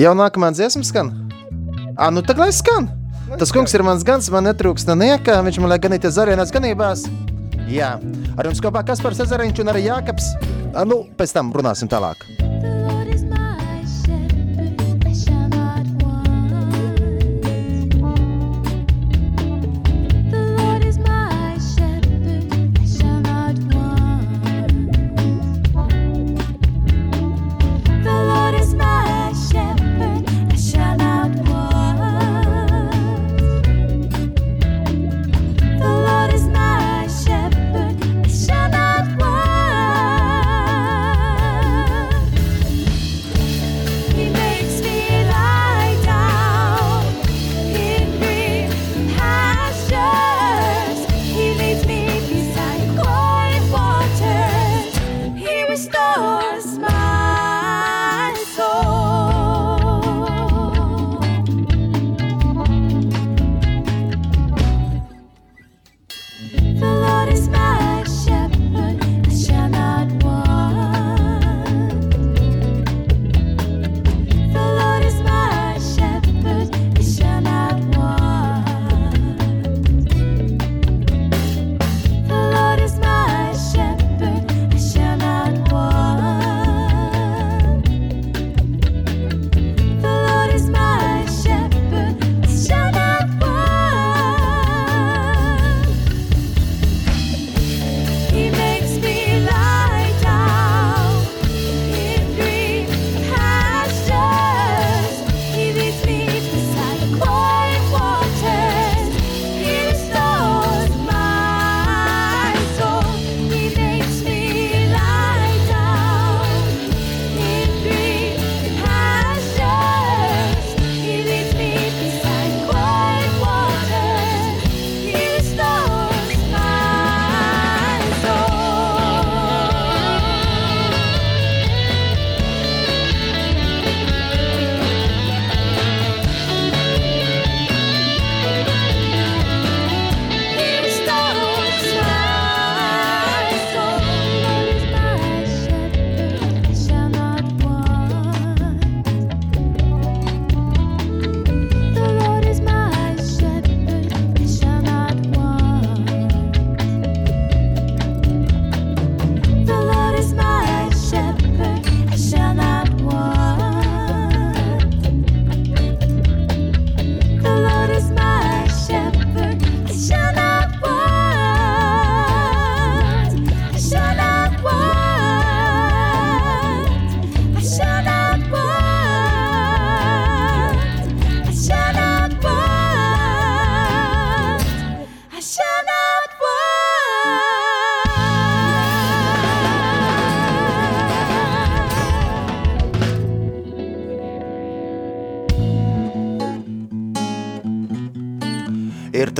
[0.00, 1.12] Jau nākamā dziesma skan.
[1.96, 2.88] Ah, nu tagad lai skan.
[3.38, 7.06] Tas kungs ir mans gans, man netrūkst nieka, viņš man liek ganīties zarienās ganībās.
[7.68, 7.94] Jā,
[8.36, 10.32] ar jums kopā Kaspars Ezeriņš un arī Jākaps.
[10.88, 12.41] Nu, pēc tam runāsim tālāk.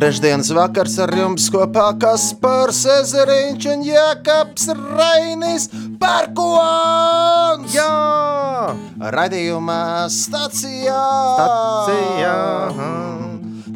[0.03, 5.69] Trešdienas vakars ar jums kopā Kaspars Ezeriņš un Jākaps Rainis
[6.03, 7.71] Parkons!
[7.71, 8.73] Jā,
[9.15, 11.05] Radījumā stacijā!
[11.39, 12.35] Stacijā.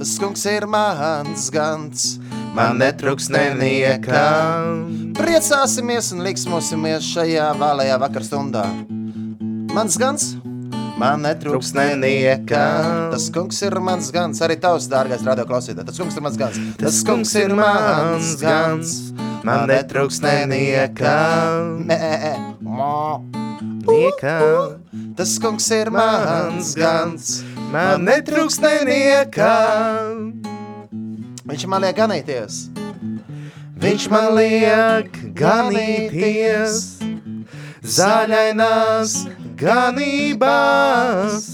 [0.01, 2.09] Tas kungs ir mans gans,
[2.59, 4.27] man netruks neniekā.
[5.21, 8.67] Priecāsimies un liksmosimies šajā vēlējā vakarstundā.
[9.79, 10.33] Mans gans,
[11.01, 12.65] man netrūks neniekā.
[13.13, 15.87] Tas kungs ir mans gans, arī tavs dārgais radioklausītājs.
[15.91, 16.61] Tas kungs ir mans gans.
[16.81, 18.95] Tas kungs ir mans gans,
[19.47, 21.17] man netruks neniekā.
[21.87, 23.21] Nē, mā.
[23.87, 24.39] Niekā,
[25.17, 27.43] Tas kungs ir mans gans.
[27.73, 29.53] man netruks neniekā.
[31.47, 32.57] Viņš man liek ganīties.
[33.79, 36.99] Viņš man liek ganīties
[37.97, 39.15] zaļainās
[39.59, 41.47] ganībās.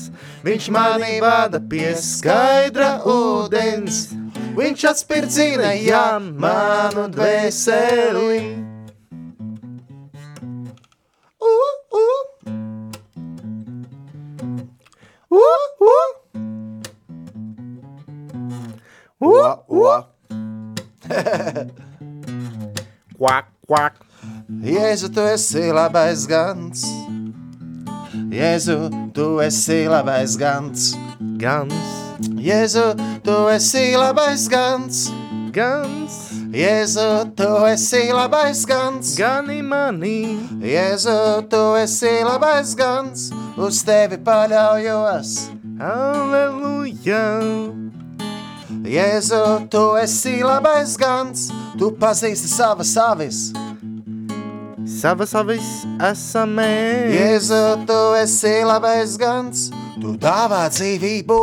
[0.43, 4.09] Viņš mani vada pie skaidra ūdens.
[4.57, 8.41] Viņš atspirdzina jā, manu dvēseli.
[11.41, 12.23] Uh, uh.
[15.33, 16.11] Uh, uh.
[19.23, 20.03] Uh, uh.
[23.23, 23.95] Kvak, kvak.
[24.67, 26.83] Jēzu, tu esi labais gans.
[28.33, 30.95] Jēzu, tu esi labais gans.
[31.37, 31.91] Gans,
[32.41, 32.85] Jēzu,
[33.21, 35.11] tu esi labais gans.
[35.53, 36.15] gans,
[36.57, 39.15] Jēzu, tu esi labais gans.
[39.19, 45.51] gani mani, Jēzu, tu esi labais gans, uz tevi paļaujos.
[45.79, 47.29] aleluja.
[48.83, 53.53] Jēzu, tu esi labais gans, tu pazīsti savas avis.
[55.03, 55.67] Savas avis
[56.07, 57.57] esam mēs, Jēzu,
[57.89, 59.65] tu esi labais gans,
[59.99, 61.39] tu dāvā dzīvību.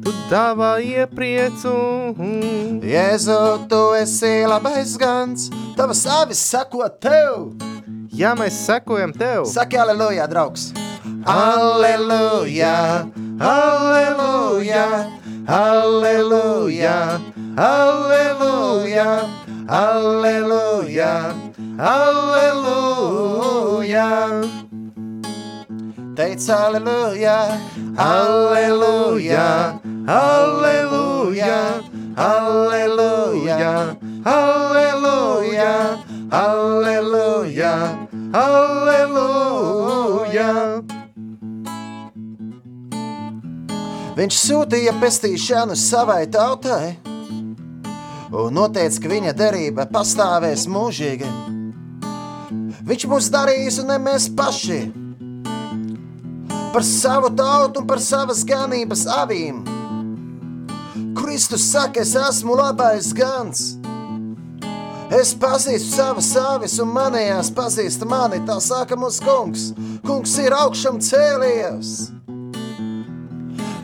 [0.00, 1.74] tu dāvāji priecu.
[2.88, 3.36] Jēzu,
[3.68, 7.52] tu esi labais gans, tavas avis sako tev.
[8.16, 10.72] Ja mēs sekojam tev, Saki, aleluja, draugs!
[11.28, 13.04] Aleluja,
[13.44, 14.86] aleluja,
[15.44, 16.96] aleluja,
[17.68, 19.10] aleluja, aleluja,
[19.68, 21.12] aleluja.
[26.16, 27.38] Teic, aleluja,
[27.96, 29.78] aleluja,
[30.08, 31.82] aleluja,
[32.16, 33.94] aleluja,
[34.24, 35.74] aleluja,
[36.30, 37.74] aleluja,
[38.34, 39.62] aleluja.
[44.18, 46.98] Viņš sūtīja pestīšanu savai tautai
[48.34, 51.57] un noteica, ka viņa derība pastāvēs mūžīgi.
[52.88, 54.80] Viņš mūs darīs un ne mēs paši
[56.72, 59.64] par savu tautu un par savas ganības avīm.
[61.16, 63.74] Kristus saka, es esmu labais gans.
[65.08, 68.42] Es pazīstu savas avis, un manējās pazīst mani.
[68.48, 69.66] Tā saka mūsu kungs.
[70.04, 72.10] Kungs ir augšām cēlies.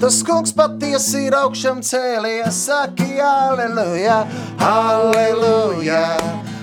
[0.01, 2.65] Tas kungs patiesi ir augšām cēlies.
[2.67, 4.23] Saki, aleluja,
[4.61, 6.03] aleluja,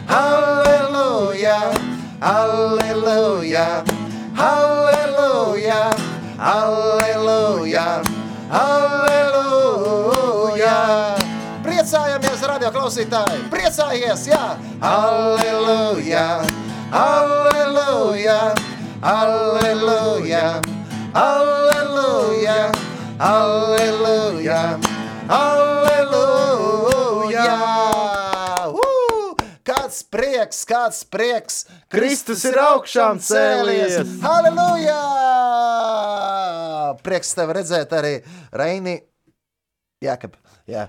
[0.08, 1.58] aleluja,
[2.22, 3.84] aleluja,
[4.38, 5.90] aleluja,
[6.38, 8.02] aleluja,
[8.52, 9.62] aleluja.
[11.66, 13.50] Priecājamies, radio klausītāji!
[13.50, 14.56] Priecājies, jā!
[14.82, 16.46] Aleluja!
[16.94, 18.40] Aleluja!
[19.02, 20.62] Aleluja!
[21.14, 22.72] Aleluja!
[23.20, 24.62] Aleluja!
[25.30, 25.81] Aleluja!
[30.02, 31.58] Kāds prieks, kāds prieks!
[31.94, 34.00] Kristus ir augšām cēlies!
[34.26, 34.98] Aleluja!
[37.06, 38.16] Prieks tev redzēt arī
[38.50, 38.96] Reini.
[40.02, 40.34] Jākap,
[40.66, 40.88] jā.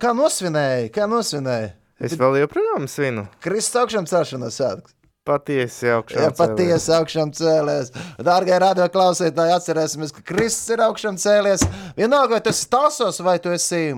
[0.00, 0.88] Kā nosvinēja?
[0.94, 1.74] Kā nosvinēja?
[2.00, 3.26] Es vēl joprojām svinu.
[3.44, 4.96] Kristus augšām celšanās svētkus.
[5.28, 6.22] Patiesi augšām.
[6.24, 6.40] Jā, cēlies.
[6.40, 7.92] patiesi augšām cēlies.
[8.24, 11.68] Dārgie radio klausītāji, atcerēsimies, ka Kristus ir augšām cēlies.
[12.00, 13.92] Vienalga, vai tu esi tāsos, vai tu esi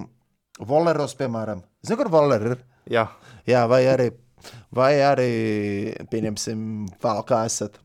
[0.58, 1.62] voleros, piemēram.
[1.86, 2.58] Zini, kur voleri ir?
[2.90, 3.06] Jā,
[3.48, 4.10] Jā, vai arī,
[4.72, 5.30] vai arī
[6.12, 7.80] pieņemsim, valkā esat.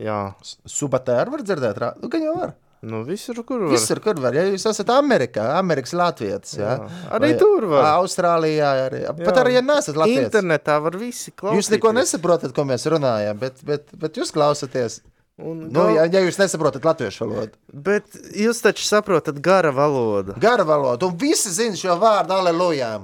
[0.00, 0.34] jā.
[0.66, 2.52] Subatē arī var dzirdēt, nu, gan jau var.
[2.82, 3.70] Nu, visur, kur var.
[3.76, 4.34] Visur, kur var.
[4.34, 6.72] Ja jūs esat Amerikā, Amerikas Latvijas, jā.
[6.80, 6.88] Jā.
[7.14, 7.84] Arī tur var.
[8.00, 9.04] Austrālijā arī.
[9.22, 9.44] Pat Jā.
[9.44, 10.24] arī, ja neesat Latvijas.
[10.26, 11.60] Internetā var visi klausīties.
[11.60, 14.98] Jūs neko nesaprotat, ko mēs runājam, bet, bet, bet jūs klausāties.
[15.38, 20.34] Un, Nu, ja, ja jūs nesaprotat latviešu valodu, Bet jūs taču saprotat gara valodu.
[20.42, 22.96] gara valodu, un visi zina šo vārdu, aleluja.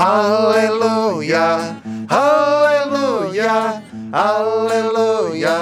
[0.00, 1.76] Halleluja,
[2.08, 5.56] halleluja, halleluja,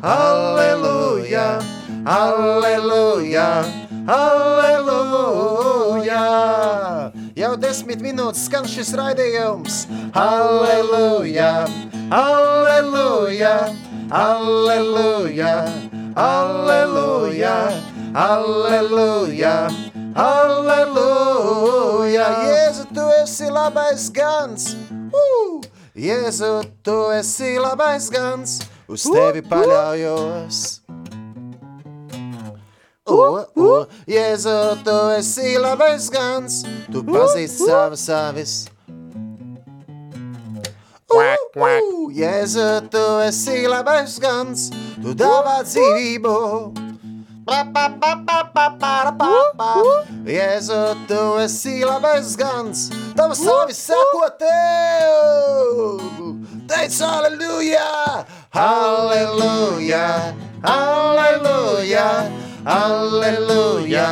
[0.00, 1.60] halleluja,
[2.08, 3.48] halleluja,
[4.08, 5.44] halleluja.
[7.36, 9.84] Jau desmit minūtes skan šis raidījums.
[10.16, 11.68] Halleluja,
[12.08, 13.68] halleluja,
[14.08, 15.68] halleluja,
[16.16, 16.64] halleluja.
[17.52, 19.68] halleluja aleluja.
[20.14, 22.26] Aleluja!
[22.46, 24.76] Jēzu, tu esi labais gans!
[25.10, 25.58] Uh!
[25.98, 28.60] Jēzu, tu esi labais gans!
[28.86, 30.60] Uz tevi paļaujos!
[33.10, 34.54] Uh, uh, Jēzu,
[34.86, 36.60] tu esi labais gans!
[36.94, 38.54] Tu pazīsti savas avis!
[41.10, 41.58] Quack.
[41.58, 44.70] Uh, Jēzu, tu esi labais gans!
[45.02, 46.38] Tu dāvā dzīvību!
[46.38, 46.83] Pa, pa,
[50.24, 52.86] Jēzu, tu esi labais gans,
[53.18, 56.00] tavs savis sako tev!
[56.70, 57.84] Teic, aleluja!
[58.54, 60.06] Aleluja!
[60.64, 62.06] Aleluja!
[62.64, 64.08] Aleluja!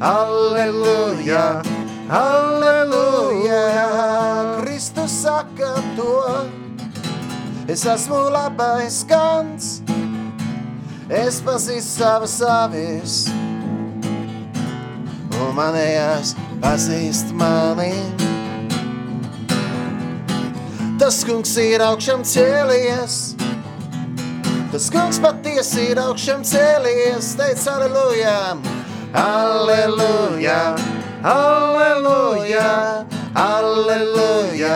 [0.00, 1.62] Aleluja!
[2.10, 3.62] Aleluja!
[4.60, 6.18] Kristus saka to,
[7.68, 9.80] es esmu labais gans,
[11.06, 13.26] es pazīstu savas avis.
[15.36, 17.92] un manējās pazīst mani.
[21.00, 23.35] Tas kungs ir augšām cēlies,
[24.76, 28.58] tas kungs patiesi ir augšām cēlies, teic aleluja,
[29.16, 30.56] aleluja,
[31.24, 32.66] aleluja,
[33.32, 34.74] aleluja,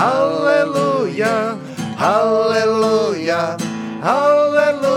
[0.00, 1.32] aleluja,
[2.00, 3.42] aleluja,
[4.00, 4.96] aleluja.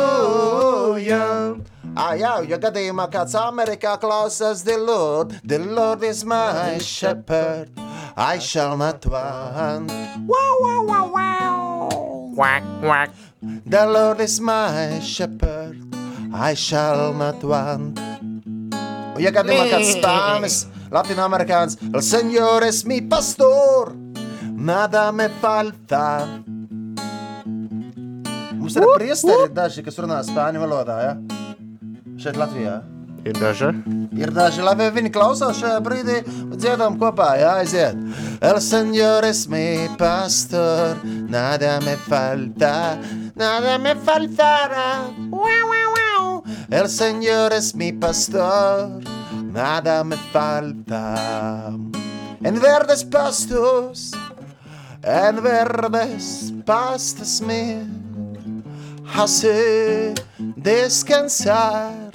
[1.91, 7.67] Ah, jā, ja gadījumā kāds Amerikā klausās, the Lord, the Lord is my shepherd,
[8.15, 9.91] I shall not want.
[10.23, 12.31] Wow, wow, wow, wow.
[12.33, 13.30] Quack, quack.
[13.41, 15.81] The Lord is my shepherd,
[16.31, 17.97] I shall not want.
[17.97, 20.57] Un, ja gadījumā kāds spānis,
[20.93, 23.95] latinoamerikāns, el señor es mi pastor,
[24.53, 26.05] nada me falta.
[28.61, 31.17] Mums ir priesteri daži, kas runā spāņu valodā, ja?
[32.21, 32.90] Šeit Latvijā.
[33.21, 33.67] Ir daži.
[34.17, 36.17] Ir daži labi, viņi klausās šajā brīdī,
[36.57, 37.99] dziedām kopā, jā, aiziet.
[38.41, 40.97] El señor es mi pastor,
[41.29, 42.97] nada me falta,
[43.37, 45.05] nada me faltará.
[45.29, 46.43] Wow, wow, wow.
[46.73, 48.89] El señor es mi pastor,
[49.53, 51.71] nada me falta.
[52.43, 54.11] En verdes pastos,
[55.03, 57.85] en verdes pastos me
[59.13, 60.15] hace
[60.57, 62.10] descansar.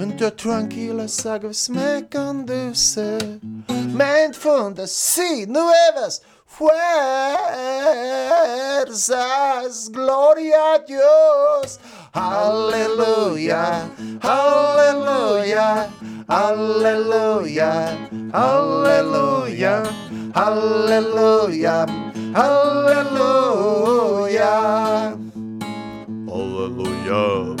[0.00, 3.18] Junto tranquilas aguas me conduce,
[3.68, 6.80] me infunda, sí, nuevas fuerzas,
[9.90, 11.78] gloria a Dios.
[12.14, 13.90] Aleluya,
[14.22, 15.90] aleluya,
[16.28, 17.98] aleluya,
[18.32, 19.82] aleluya,
[20.32, 21.84] aleluya,
[22.32, 23.90] aleluya.
[26.26, 27.59] Hallelujah.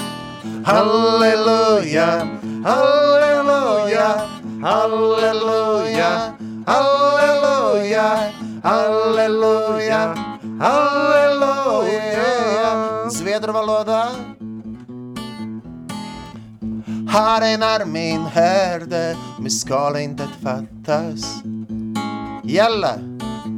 [0.64, 2.28] Halleluja,
[2.64, 4.08] halleluja,
[4.62, 6.34] halleluja,
[6.66, 10.14] halleluja, halleluja,
[10.60, 12.10] halleluja.
[13.10, 14.08] Zvedrova låda.
[17.08, 21.42] Herren är min herde, mig skall intet fattas.
[22.44, 22.98] Jalla!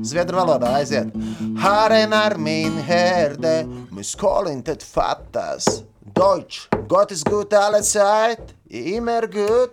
[0.04, 1.10] svedervallåda, låda, jag ser.
[1.58, 5.82] Herren är min herde, mig skall intet fattas.
[6.04, 9.70] Deutsch, Gott ist gut alle Zeit, immer gut.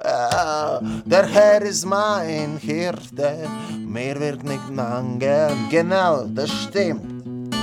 [0.00, 5.68] Ah, der Herr ist mein Hirte, mir wird nicht mangeln.
[5.70, 7.54] Genau, das stimmt.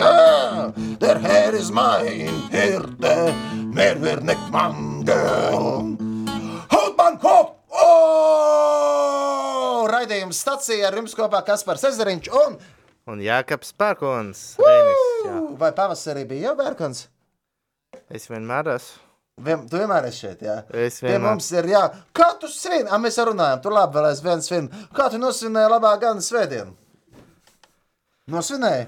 [0.00, 3.34] Ah, der Herr ist mein Hirte,
[3.72, 5.98] mir wird nicht mangeln.
[6.70, 7.56] Haut man Kopf!
[7.70, 8.94] Oh!
[9.90, 12.54] Raidījums stacija ar jums kopā Kaspars Ezeriņš un
[13.10, 14.42] Un Jākaps Pērkons.
[15.60, 17.06] Vai pavasarī bija jau Bērkons?
[18.14, 19.00] Es vienmēr esmu.
[19.44, 20.60] Vien, tu vienmēr esi šeit, jā.
[20.70, 21.24] Es Pie vienmēr.
[21.26, 21.82] mums ir, jā.
[22.14, 22.86] Kā tu svin?
[22.86, 24.68] A, mēs runājam, tu labi vēl aizvien svin.
[24.94, 26.70] Kā tu nosvinēji labā gana svētdienu?
[28.30, 28.86] Nosvinēji?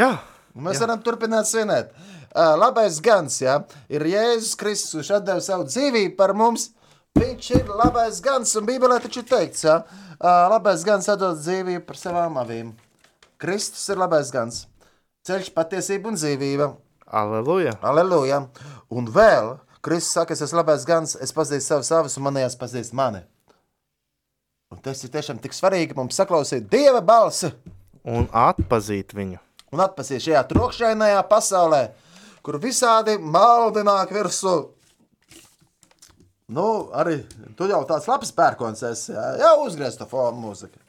[0.00, 0.08] Jā.
[0.54, 0.86] Mēs Jā.
[0.86, 1.92] varam turpināt svinēt.
[2.34, 6.72] Uh, labais gans, jā, ir Jēzus Kristus, kurš atdeva savu dzīvību par mums.
[7.14, 11.84] Viņš ir labais gans, un Bībelē taču ir teikts, jā, uh, labais gans atdod dzīvību
[11.86, 12.72] par savām avīm.
[13.44, 14.62] Kristus ir labais gans.
[15.28, 16.70] Ceļš, patiesība un dzīvība.
[17.20, 17.76] Aleluja.
[17.84, 18.40] Aleluja.
[18.88, 22.96] Un vēl Kristus saka, es esmu labais gans, es pazīstu savus savus, un manējās pazīst
[22.96, 23.20] mani.
[24.72, 27.52] Un tas ir tiešām tik svarīgi mums saklausīt Dieva balsi
[28.08, 29.38] Un atpazīt viņu.
[29.74, 31.82] un atpazīt šajā trokšņainajā pasaulē,
[32.46, 34.54] kur visādi maldi nāk virsū.
[36.54, 37.20] Nu, arī
[37.56, 40.80] tu jau tāds labs pērkons esi, jau uzgriezt to fonu mūziku.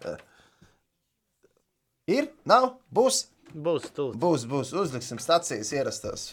[2.06, 3.24] Ir, nav, būs.
[3.56, 4.18] Būs tūlīt.
[4.22, 6.26] Būs, būs, uzliksim stācijas ierastās.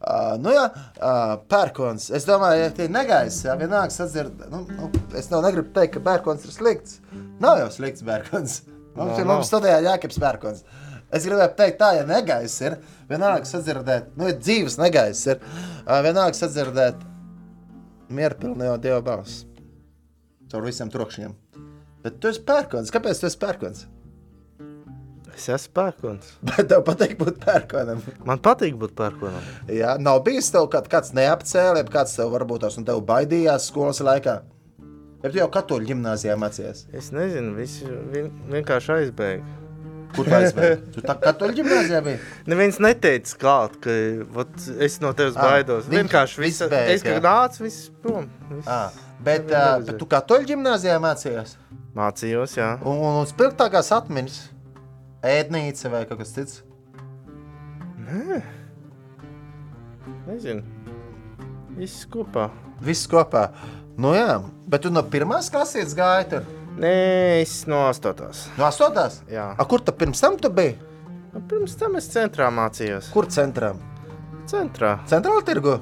[0.00, 2.06] Uh, nu, jā, uh, pērkons.
[2.16, 4.46] Es domāju, ja tie negaiss, jā, vienalga sadzird.
[4.48, 7.02] Nu, nu, es nav negribu teikt, ka pērkons ir slikts.
[7.44, 8.54] Nav jau slikts pērkons.
[8.94, 10.64] Mums Nav, ir mums studijā jākeps pērkons.
[11.12, 12.78] Es gribēju teikt, tā, ja negaiss ir,
[13.10, 15.44] vienalga sadzirdēt, nu, ja dzīves negaiss ir,
[15.82, 17.04] uh, vienalga sadzirdēt
[18.16, 19.44] mierpilnējo Dieva balsu.
[20.48, 21.36] Caur visiem trokšņiem.
[22.06, 22.96] Bet tu esi pērkons.
[22.96, 23.84] Kāpēc tu esi pērkons?
[25.38, 26.32] Es esmu pērkons.
[26.48, 28.00] Bet tev patīk būt pērkonam.
[28.26, 29.44] Man patīk būt pērkonam.
[29.70, 34.02] Jā, nav bijis tev kaut kāds neapcēlies, kāds tev varbūt tās un tev baidījās skolas
[34.02, 34.40] laikā.
[35.22, 39.56] Ja tu jau katoļu ģimnāzijā mācījies, Es nezinu, visi vien, vienkārši aizbēga.
[40.16, 40.76] kur tu aizbēgi?
[40.94, 42.20] Tu tā katoļu ģimnāzijā biji?
[42.50, 43.96] Neviens neteica klāt, ka
[44.34, 44.52] vot,
[44.82, 45.86] es no tevis Ah, baidos.
[45.90, 48.26] viņš- Vienkārši viss viss, bēg, es kā nācu, viss prom.
[48.52, 48.66] Viss.
[48.70, 48.80] À,
[49.18, 51.56] bet, Nevienu uh, bet tu katoļu ģimnāzijā mācījies?
[51.98, 52.70] Mācījos, jā.
[52.86, 54.38] Un, un, un spilgtākās atmiņas?
[55.26, 56.60] Ēdnīca vai kaut kas cits?
[60.28, 60.62] Nezinu.
[61.78, 62.48] Viss kopā.
[62.84, 63.48] Viss kopā.
[63.98, 64.38] Nu jā,
[64.70, 66.46] bet tu no pirmās klases gāji tur?
[66.78, 66.92] Nē,
[67.42, 68.44] es no astotās.
[68.58, 69.18] No astotās?
[69.30, 69.50] Jā.
[69.58, 70.76] A, kur tu pirms tam tu biji?
[71.32, 73.10] Nu, Pirms tam es centrā mācījos.
[73.12, 73.72] Kur centrā?
[74.48, 74.94] Centrā.
[75.10, 75.74] Centrāla tirgu?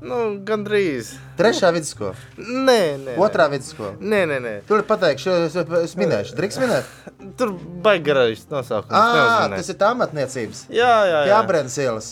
[0.00, 1.10] Nu, gandrīz.
[1.36, 3.14] Trešā vidusskola, Nē, nē.
[3.20, 3.98] otrā vidusskola.
[4.00, 4.52] Nē, nē, nē.
[4.68, 6.88] Tur pateikšu, es, es minēšu, drīkst minēt.
[7.38, 7.52] Tur
[7.84, 8.94] baigi garāžas nosaukums.
[8.96, 9.60] Ah, neuzminēt.
[9.60, 10.62] tas ir tā amatniecības.
[10.72, 11.40] Jā, jā, jā.
[11.42, 12.08] Abrēnas ielas.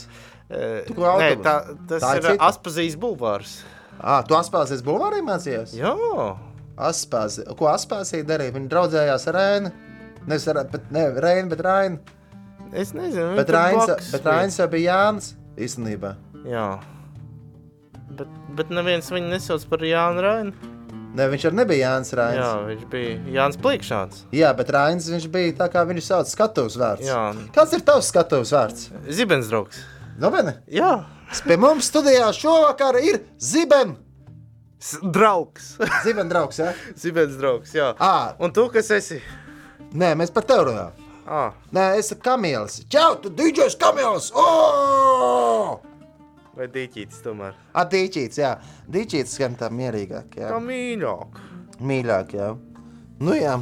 [0.50, 1.46] Eh, Tu ko Nē, autobusu?
[1.48, 1.54] tā,
[1.88, 2.50] tas Tā ir ir cita?
[2.50, 3.54] Aspazijas bulvārs.
[3.98, 5.72] Ah, tu Aspāzijas bulvārī mācījies?
[5.80, 5.94] Jā.
[6.78, 7.42] Aspāzi.
[7.58, 8.54] Ko Aspāzija darīja?
[8.54, 9.72] Viņa draudzējās ar Rēnu.
[10.28, 11.98] Nevis ar bet, ne, Rēnu, bet Rainu.
[12.76, 13.32] Es nezinu.
[13.40, 14.36] Bet blakus bet bija.
[14.36, 16.14] Rainis jau bija Jānis īstenībā.
[16.46, 16.68] Jā.
[18.58, 20.74] Bet, neviens viņu nesauc par Jānu Rainu.
[21.18, 22.38] Ne, viņš arī nebija Jānis Rainis.
[22.44, 24.18] Jā, viņš bija Jānis Plīkšāns.
[24.36, 27.06] Jā, bet Rainis viņš bija tā kā viņu sauc skatuves vārds.
[27.08, 27.22] Jā.
[27.54, 28.84] Kāds ir tavs skatuves vārds?
[29.18, 29.80] Zibensdraugs.
[30.20, 30.54] Nu, vai ne?
[30.70, 30.92] Jā.
[31.48, 33.96] Pie mums studijā šovakar ir Ziben.
[34.78, 35.72] S draugs.
[36.04, 36.70] Ziben draugs, jā?
[37.02, 37.90] Zibensdraugs, jā.
[37.98, 39.18] Ā, Un tu, kas esi?
[39.90, 41.04] nē, mēs par tevi runājam.
[41.74, 42.78] Nē, es esmu kamielis.
[42.92, 44.30] Čau, tu dīdžos kamielis!
[44.38, 45.80] O!
[46.58, 47.56] Vai dīķītis tomēr?
[47.72, 48.52] A, dīķīts, jā.
[48.90, 50.50] Dīķīts skan tā mierīgāk, jā.
[50.50, 51.42] Kā mīļāk.
[51.78, 52.52] Mīļāk, jā.
[53.22, 53.58] Nu jā.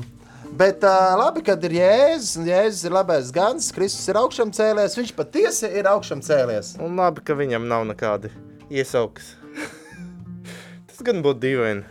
[0.57, 4.95] Bet uh, labi, kad ir Jēzus, un Jēzus ir labais gans, Kristus ir augšām cēlies,
[4.97, 6.77] viņš patiesi ir augšām cēlies.
[6.83, 8.31] Un labi, ka viņam nav nekādi
[8.71, 9.35] iesaukas.
[10.89, 11.85] Tas gan būtu dīvaini.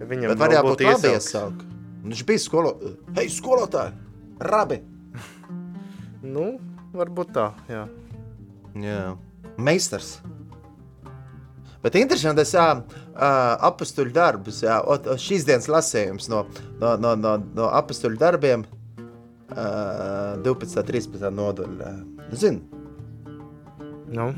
[0.00, 1.62] Viņam Bet var nav jābūt labi iesaukt.
[2.06, 2.74] Viņš bija skolo...
[3.18, 3.94] Hei, skolotāji!
[4.42, 4.80] Rabi!
[6.26, 6.56] Nu,
[6.96, 7.86] varbūt tā, jā.
[8.82, 9.14] Jā.
[9.58, 10.16] Meistars.
[11.84, 13.28] Bet interesanti, ka
[13.68, 16.44] apstuļu darbus, jā, o, o, šīs dienas lasījums no,
[16.80, 18.64] no, no, no, no apstuļu darbiem,
[19.54, 20.80] uh, 12.
[20.82, 21.30] un 13.
[21.36, 21.92] nodaļā.
[22.34, 22.76] Zinu,
[24.06, 24.30] Nu,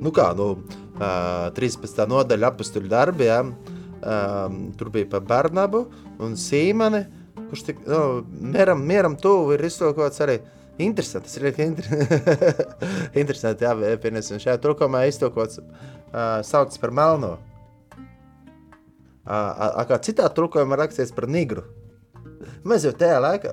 [0.00, 0.52] nu kā, nu,
[1.00, 2.04] uh, 13.
[2.10, 3.54] nodaļa apstuļu darbiem,
[4.00, 5.84] um, tur bija par Barnabu
[6.22, 7.02] un Sīmani,
[7.48, 8.22] kurš tik, nu,
[8.54, 10.38] mieram, mieram tuvu ir iztolkots arī.
[10.80, 11.88] Interesanti, tas ir ļoti inter...
[13.22, 13.66] interesanti.
[13.66, 17.34] Jā, piemēram, šajā tulkumā iztolkots uh, sauc par melno.
[19.30, 21.66] Uh, kā citā tulkojumā rakstīts par nigru.
[22.64, 23.52] Mēs jau tajā laikā,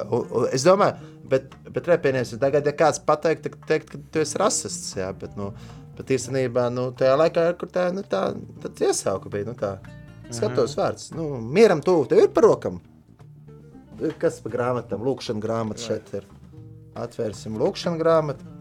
[0.56, 4.96] es domāju, bet, bet repienieties, tagad, ja kāds pateikt, tad teikt, ka tu esi rasists,
[5.00, 5.52] jā, bet, nu,
[5.98, 8.30] bet īstenībā, nu, tajā laikā, kur tā, nu, tā,
[8.64, 9.76] tāds iesauka bija, nu, kā,
[10.32, 12.80] skatos vārds, nu, mieram tuvu, tev ir par rokam.
[14.22, 16.28] Kas pa grāmatām, lūkšana grāmata šeit ir.
[16.98, 18.54] Atvērsim lūkšanu grāmatu.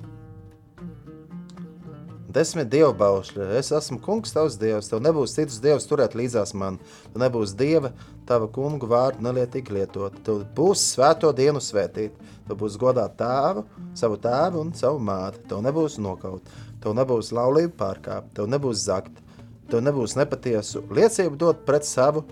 [2.37, 3.47] Desmit dievu baušļi.
[3.57, 4.91] Es esmu kungs, tavs dievs.
[4.91, 6.77] Tev nebūs citus dievus turēt līdzās man.
[7.07, 7.95] Tev nebūs dieva,
[8.29, 10.19] tava kungu vārdu nelietīgi lietot.
[10.27, 12.19] Tev būs svēto dienu svētīt.
[12.45, 13.65] Tev būs godāt tēvu,
[13.97, 15.41] savu tēvu un savu māti.
[15.49, 16.53] Tev nebūs nokaut.
[16.85, 18.35] Tev nebūs laulību pārkāpt.
[18.37, 19.23] Tev nebūs zakt.
[19.73, 22.27] Tev nebūs nepatiesu liecību dot pret savu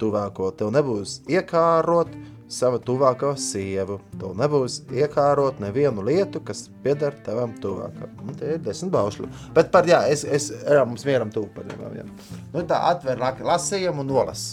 [0.00, 0.48] tuvāko.
[0.56, 2.16] Tev nebūs iekārot
[2.52, 3.98] savu tuvāko sievu.
[4.20, 8.14] Tev nebūs iekārot nevienu lietu, kas pieder tavam tuvākam.
[8.26, 9.30] Nu, tie ir desmit baušļi.
[9.56, 11.32] Bet par jā, es, es jā, mums vienam.
[11.32, 12.06] Jā.
[12.54, 14.46] Nu, tā atver lasījumu un nolas.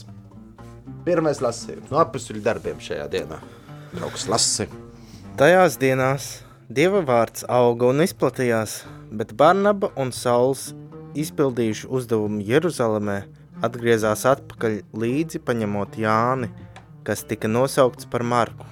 [1.06, 3.40] Pirmais lasījums no apstuļu darbiem šajā dienā.
[3.96, 4.70] Draugs lasi.
[5.40, 6.38] Tajās dienās
[6.70, 10.68] Dieva vārds auga un izplatījās, bet Barnaba un Sauls
[11.18, 13.16] izpildījuši uzdevumu Jeruzalemē,
[13.66, 16.52] atgriezās atpakaļ līdzi paņemot Jāni,
[17.04, 18.66] kas tika nosaukts par Marku.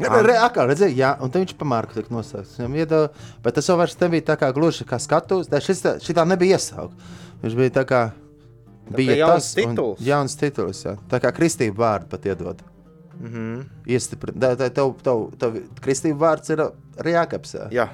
[0.00, 2.54] Re, re, atkal redzēju, jā, un viņš pa Marku tika nosaukts.
[2.56, 3.10] Viņam iedeva,
[3.44, 6.56] bet tas jau vairs nebija tā kā gluži kā skatus, tā šis tā, šitā nebija
[6.56, 6.94] iesaukt.
[7.42, 8.00] Viņš bija tā kā,
[8.96, 10.00] bija jauns tas un- tituls.
[10.00, 10.96] Jauns tituls, jā.
[11.12, 12.62] Tā kā kristība vārdu pat iedod.
[13.20, 13.64] Mm -hmm.
[13.86, 16.58] Iestiprināt, tā, tev, tev, tev kristība vārds ir
[16.96, 17.68] arī jākaps, jā.
[17.70, 17.88] Jā,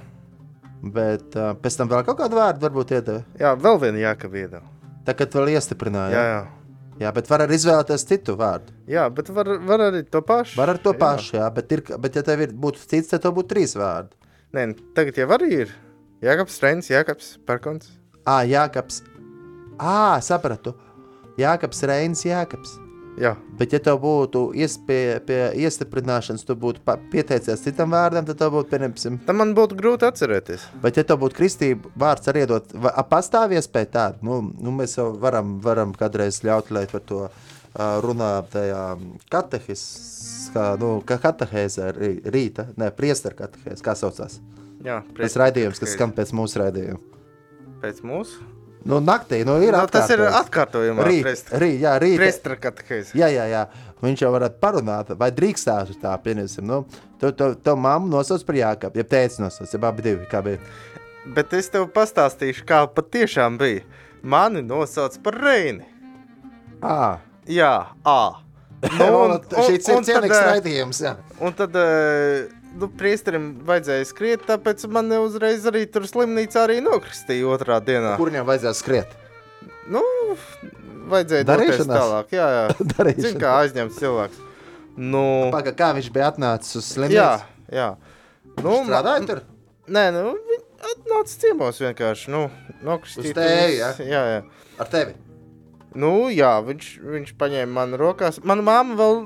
[0.83, 3.23] Bet uh, pēc tam vēl kaut kādu vārdu varbūt iedeva.
[3.40, 4.61] jā, vēl viena jākavieda.
[5.05, 6.12] Tā kā tu vēl iestiprināji.
[6.12, 6.47] Jā, Jā, jā.
[7.01, 8.73] Jā, bet var arī izvēlēties citu vārdu.
[8.89, 10.57] jā, bet var, var arī to pašu.
[10.61, 10.99] Var ar to Jā.
[11.01, 14.17] pašu, jā, bet, ir, bet ja tev ir, būtu cits, tad tev būtu trīs vārdi.
[14.57, 15.75] Nē, tagad jau arī ir.
[16.25, 17.91] Jākaps, Reins, Jākaps, Perkons.
[18.25, 19.03] Ā, Jākaps.
[19.77, 20.73] Ā, sapratu.
[21.37, 22.79] Jākaps, Reinis, Jākaps.
[23.16, 28.50] Jā, Bet, ja tev būtu iespēja pie iestiprināšanas, tu būtu pieteicies citam vārdam, tad tev
[28.52, 30.66] būtu, piemēram, tam man būtu grūti atcerēties.
[30.83, 32.74] Bet, ja tev būtu kristība vārds arī iedot,
[33.09, 37.22] pastāv iespēja tāda, nu, nu mēs jau varam, varam kādreiz ļaut, lai par to
[38.05, 38.83] runā tajā
[39.33, 44.38] katehiskā, nu, ka katehēzē rī- rīta, ne, priester katehēzē, kā saucās.
[44.85, 47.00] Jā, Tas raidījums, kas skan pēc mūsu raidījuma.
[47.81, 48.44] pēc mūsu.
[48.87, 51.07] Nu, naktī, nu, ir Nu, tas ir atkārtojumā.
[51.09, 52.22] Rīt, rīt, jā, rīt.
[53.18, 53.66] Jā, jā, jā.
[54.05, 56.83] Viņš jau varētu parunāt, vai drīkstētu tā, piemēram, nu,
[57.18, 60.61] tu, tu, tu mammu nosauc par jākap, ja teici nosauc, ja abi divi, kā bija.
[61.35, 63.83] Bet es tev pastāstīšu, kā patiešām bija.
[64.22, 65.88] Mani nosauc par Reini.
[66.85, 68.42] À, Jā, A.
[68.99, 70.99] nu, un, ir un tad, cienīgs eh, raidījums.
[71.01, 71.14] Jā.
[71.40, 77.49] Un tad, eh, nu, priesterim vajadzēja skriet, tāpēc man uzreiz arī tur slimnīcā arī nokristīja
[77.55, 78.17] otrā dienā.
[78.21, 79.17] Kur viņam vajadzēja skriet?
[79.93, 80.03] Nu,
[81.11, 81.91] vajadzēja Darīšanās?
[81.93, 82.35] tālāk.
[82.37, 83.15] Jā, jā.
[83.27, 84.45] Zin, kā aizņemts cilvēks.
[84.97, 87.51] Nu, Paga, kā viņš bija atnācis uz jā, slimnīcu?
[87.77, 87.91] jā.
[88.65, 89.43] Nu, Strādāja tur?
[89.93, 90.62] Nē, nu, viņi
[90.93, 92.33] atnāca ciemos vienkārši.
[92.33, 92.47] Nu,
[92.87, 93.31] nokristīt.
[93.31, 93.93] Uz tevi, ja?
[94.01, 94.41] Jā, jā.
[94.83, 95.15] Ar tevi?
[95.97, 98.41] Nu, jā, viņš, viņš paņēma manu rokās.
[98.45, 99.21] Mana mamma vēl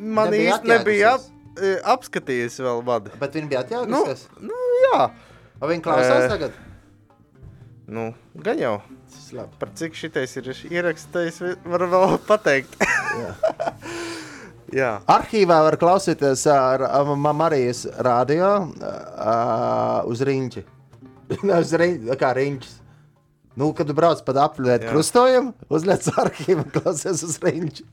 [0.00, 1.12] man Nebija īsti nebija
[1.58, 3.10] e, apskatījusi vēl mani.
[3.20, 4.26] Bet viņi bija Nu, atjaukusies.
[4.40, 5.10] nu, jā,
[5.60, 6.28] Vai viņi klausās Eh.
[6.28, 6.52] tagad?
[7.90, 8.76] nu, gan jau.
[9.10, 9.56] Tas labi.
[9.58, 12.76] Par cik šitais ir ierakstīts, varu vēl pateikt.
[12.80, 13.34] Jā.
[14.80, 14.90] jā.
[15.10, 20.62] Arhīvā var klausīties ar ar Ma- Marijas radio uh, uz riņķi.
[21.60, 22.72] Uz riņķi, kā riņķis.
[23.60, 24.32] Nu, kad tu brauc pa
[24.80, 24.88] Jā.
[24.88, 27.84] krustojumu, uzliec arhīvu un klausies uz riņķi.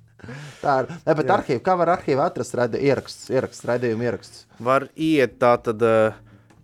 [0.61, 0.87] Tā ir.
[1.03, 1.33] Ne, bet Jā.
[1.35, 4.45] arhīva, kā var arhīvā atrast radi, ieraksts, ieraksts, raidījumu ieraksts?
[4.63, 6.15] Var iet tā tad uh,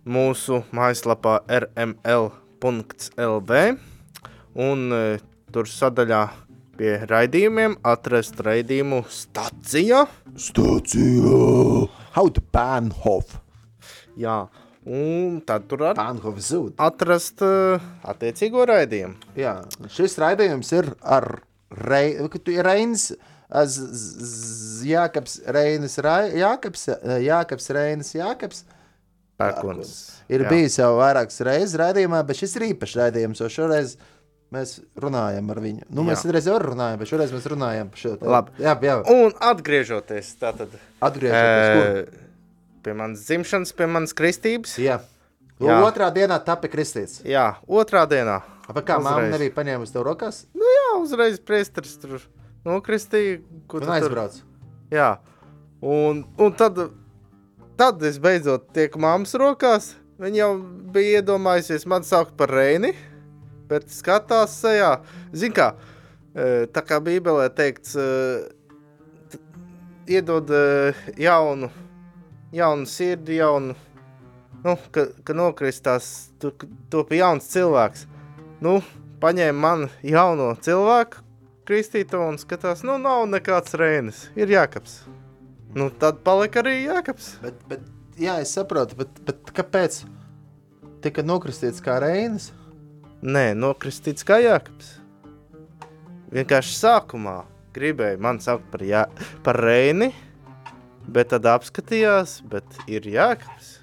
[0.08, 3.52] mūsu mājaslapā rml.lv
[4.64, 5.20] un uh,
[5.52, 6.24] tur sadaļā
[6.78, 10.06] pie raidījumiem atrast raidījumu stacija.
[10.34, 11.86] Stācija!
[12.16, 13.36] How to Bahnhof?
[14.18, 14.46] Jā,
[14.86, 15.86] un tad tur
[16.52, 16.74] zūd.
[16.82, 19.14] atrast uh, attiecīgo raidījumu.
[19.38, 19.56] Jā,
[19.94, 21.28] šis raidījums ir ar
[21.70, 22.14] rei,
[23.70, 26.88] z, Jākaps, Reinis, Rai- Jākaps,
[27.24, 28.64] Jākaps, Reinis, Jākaps.
[29.40, 29.92] Pērkons.
[30.30, 30.50] Ir Jā.
[30.52, 33.96] Bijis jau vairākas reizes raidījumā, bet šis ir īpašs raidījums, jo šoreiz
[34.54, 35.88] mēs runājam ar viņu.
[35.90, 38.54] Nu, mēs reiz jau runājam, bet šoreiz mēs runājam par šo Labi.
[38.62, 38.94] Jā, jā.
[39.10, 41.74] Un atgriežoties tātad, Atgriežoties.
[41.74, 42.20] kur?
[42.84, 44.76] Pie manas dzimšanas, pie manas kristības.
[44.82, 45.00] Jā.
[45.62, 45.76] Jā.
[45.86, 47.20] Otrā dienā tapja kristīts.
[47.24, 48.40] Jā, otrā dienā.
[48.68, 49.30] Vai kā Uzreiz.
[49.32, 50.42] nebija paņēmusi tev rokās?
[50.56, 52.16] Nu, jā, uzreiz priesteris tur
[52.66, 53.38] nokristīja.
[53.68, 54.38] ko Un tu tur- aizbrauc.
[54.90, 55.10] Jā,
[55.82, 56.78] un, un tad,
[57.78, 59.92] tad es beidzot tieku mammas rokās.
[60.18, 60.50] Viņa jau
[60.94, 62.92] bija iedomājusies man saukt par Reini,
[63.70, 64.92] bet skatās sejā.
[65.34, 65.72] Zini, kā,
[66.34, 68.08] e, tā kā Bībelē teikts, e,
[70.06, 71.70] iedod e, jaunu,
[72.54, 73.74] jaunu sirdi, jaunu,
[74.64, 76.52] nu, ka, ka nokristās, tu,
[76.90, 78.06] to pie jauns cilvēks.
[78.64, 78.78] Nu,
[79.22, 81.22] paņēma man jauno cilvēku,
[81.68, 85.02] kristīto un skatās, nu, nav nekāds Reinis, ir Jākaps.
[85.74, 87.34] Nu, tad palika arī Jākaps.
[87.42, 87.86] Bet, bet,
[88.20, 90.04] jā, es saprotu, bet, bet kāpēc
[91.04, 92.52] tika nokristīts kā Reinis?
[93.24, 94.98] Nē, nokristīts kā Jākaps.
[96.34, 97.40] Vienkārši sākumā
[97.74, 99.04] gribēja man saukt par, jā,
[99.46, 100.10] par Reini,
[101.08, 103.78] bet tad apskatījās, bet ir Jākaps.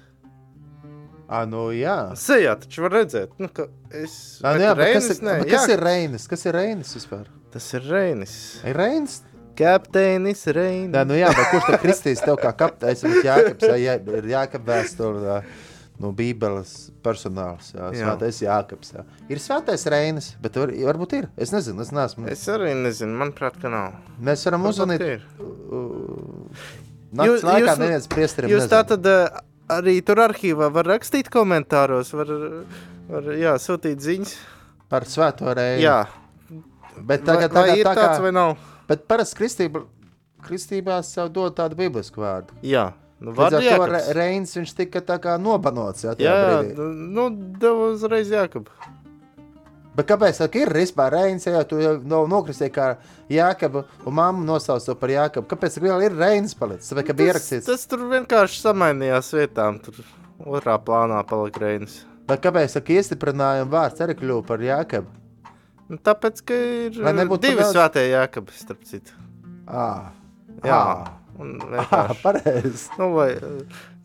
[1.32, 2.12] Ah, nu jā.
[2.18, 5.50] Sejā taču var redzēt, nu, ka es Ah, nu jā bet kas, Reinis, ir, bet
[5.50, 5.72] kas Jākaps.
[5.72, 6.26] ir Reinis?
[6.28, 7.28] Kas ir Reinis vispār?
[7.54, 8.34] Tas ir Reinis.
[8.68, 9.20] Ir Reinis?
[9.56, 10.92] Kapteinis Reinis.
[10.92, 13.04] Nē, nu jā, bet kurš tad kristīs tev kā kapteinis?
[13.24, 15.40] Jākaps, jā, jā, ir Jākap vēsture
[16.02, 17.70] no Bībeles personāls.
[17.76, 18.04] Jā, Jā.
[18.06, 18.92] svētais Jākaps.
[18.96, 19.04] Jā.
[19.32, 21.28] Ir svētais Reinis, bet var, varbūt ir.
[21.36, 22.28] Es nezinu, es neesmu.
[22.32, 24.00] Es arī nezinu, manuprāt, ka nav.
[24.20, 25.20] Mēs varam uzzvanīt.
[27.12, 28.82] Jūs- laikā neviens priesterim Jūs nezina.
[28.82, 32.30] tā tad uh, arī tur arhīvā var rakstīt komentāros, var,
[33.08, 34.34] var jā, sūtīt ziņas.
[34.88, 35.82] par svēto Reini.
[35.84, 36.06] Jā,
[37.02, 38.56] Bet vai, tagad, vai tagad ir tā tāds kā, vai nav?
[38.88, 39.84] bet parasti kristība,
[40.44, 42.52] kristībās jau dod tādu biblisku vārdu.
[42.62, 43.92] Jā, nu Līdz ar to Jākabs.
[43.92, 46.02] Re- Reinis viņš tika tā kā nobanots.
[46.04, 47.28] Jā, Jā, jā, nu,
[47.62, 48.66] devu uzreiz Jākab.
[49.96, 52.86] Bet kāpēc tā ir vispār Reinis, ja tu jau no, nokristīji kā
[53.28, 55.44] Jākabu un mammu nosauc to par Jākabu?
[55.50, 56.88] Kāpēc vēl ir Reinis palicis?
[56.88, 57.66] Tāpēc, ka bija ierakstīts.
[57.68, 60.00] tas tur vienkārši samainījās vietām, tur
[60.48, 61.98] otrā plānā palika Reinis.
[62.30, 65.12] Bet kāpēc tā iestiprinājuma vārds arī kļuva par Jākabu?
[65.92, 69.12] Nu, tāpēc, ka ir Lai divi daudz- svētie Jākabi, starp citu.
[69.68, 70.08] Ah,
[70.64, 70.78] Jā,
[71.36, 72.16] vienkārši.
[72.24, 72.88] pareizi.
[72.96, 73.28] Nu, vai,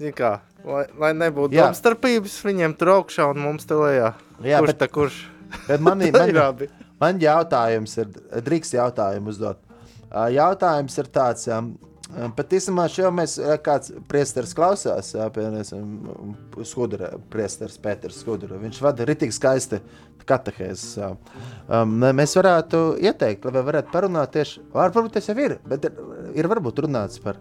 [0.01, 0.33] zin kā,
[0.67, 4.11] lai, lai nebūtu domstarpības, viņiem tur augšā un mums te lejā.
[4.43, 5.17] Jā, kurš bet- tā kurš?
[5.67, 6.69] Bet man, man, abi.
[7.01, 8.11] man jautājums ir,
[8.45, 9.61] drīkst jautājumu uzdot.
[10.31, 11.47] Jautājums ir tāds,
[12.37, 13.33] pat īstenībā šeit mēs,
[13.65, 19.81] kāds priesteris klausās, piemēram, skudra, priesteris Pēters Skudra, viņš vada ritīgi skaisti
[20.27, 20.95] katehēzes.
[21.91, 25.99] mēs varētu ieteikt, lai varētu parunāt tieši, var- varbūt tas jau ir, bet ir,
[26.35, 27.39] ir varbūt runāts par,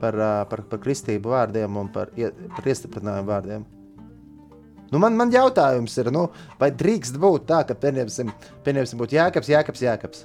[0.00, 0.18] par,
[0.50, 2.10] par, par kristību vārdiem un par,
[2.56, 3.66] par iestiprinājumu vārdiem.
[4.88, 6.28] Nu, man, man jautājums ir, nu,
[6.60, 8.30] vai drīkst būt tā, ka pieņemsim,
[8.64, 10.22] pieņemsim būtu jēkabs, jēkabs, jēkabs.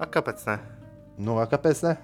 [0.00, 0.58] A, kāpēc ne?
[1.20, 1.94] Nu, a, kāpēc ne?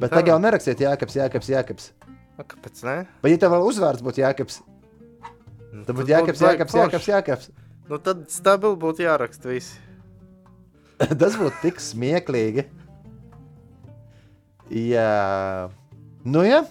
[0.00, 1.90] Bet tagad jau nerakstiet jēkabs, jēkabs, jēkabs.
[2.36, 2.96] A, kāpēc ne?
[3.22, 4.60] Vai ja tev vēl uzvārds būtu jēkabs?
[5.72, 7.50] Nu, Tad būtu jēkabs, jēkabs, jēkabs, jēkabs.
[7.86, 9.78] Nu, tad stabili būtu jāraksta visi.
[11.22, 12.66] tas būtu tik smieklīgi.
[14.74, 15.70] Jā,
[16.26, 16.64] nu jā.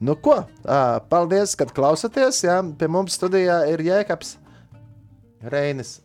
[0.00, 2.42] Nu ko, ā, paldies, kad klausāties.
[2.44, 4.34] Jā, pie mums studijā ir Jēkabs
[5.52, 6.00] Reinis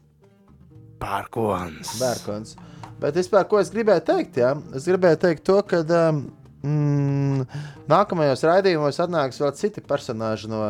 [1.02, 1.96] Pērkons.
[2.00, 2.56] Bērkons.
[3.02, 4.38] Bet vispār, ko es gribēju teikt?
[4.40, 4.54] Jā?
[4.78, 7.46] Es gribēju teikt to, ka mm,
[7.92, 10.66] nākamajos raidījumos atnāks vēl citi personāļi no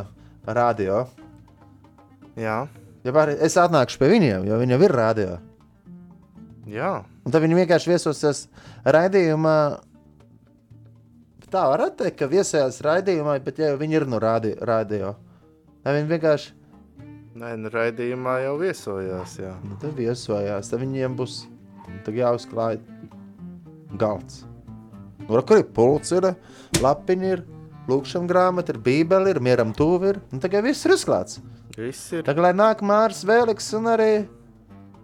[0.48, 1.04] radio.
[2.40, 2.64] Jā,
[3.02, 5.38] Ja var, es atnākšu pie viņiem, jo viņi jau ir radio.
[6.70, 6.92] jā.
[7.26, 8.44] Un tad viņi vienkārši viesosies
[8.86, 9.56] raidījumā.
[11.52, 14.56] Tā varētu teikt, ka viesojās raidījumā, bet jau viņi ir no radio.
[14.68, 15.16] radio.
[15.84, 16.58] Ne, viņi vienkārši
[17.32, 19.38] Nē, nu raidījumā jau viesojās.
[19.40, 19.54] Jā.
[19.64, 20.68] nu, tad viesojās.
[20.68, 21.46] Tad viņiem būs
[22.04, 22.82] tad jāuzklāj
[24.00, 24.44] galds.
[25.22, 26.28] Nu, kur ir pults, ir
[26.84, 27.44] lapiņi, ir
[27.88, 30.12] lūkšana grāmata, ir bībeli, ir mieram tuvi.
[30.12, 30.22] Ir.
[30.34, 31.40] Nu, tagad viss ir uzklāts.
[31.78, 32.26] Viss ir.
[32.28, 34.12] Tagad lai nāk Mārcis Vēliks un arī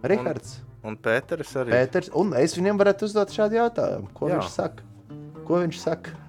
[0.04, 0.58] Rihards.
[0.84, 1.72] Un Pēters arī.
[1.74, 4.12] Pēters, un es viņam varētu uzdot šādu jautājumu.
[4.14, 4.36] Ko jā.
[4.36, 4.84] viņš saka?
[5.48, 6.27] Ko viņš saka?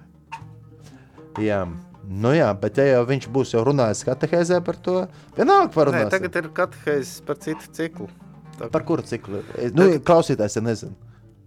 [1.38, 1.60] Jā,
[2.08, 4.96] nu jā, bet ja jau viņš būs jau runājis katehēzē par to,
[5.36, 8.08] vienalga par Nē, tagad ir katehēzes par citu ciklu.
[8.58, 9.44] Tā Par kuru ciklu?
[9.72, 10.96] Nu, klausītājs, ja nezinu.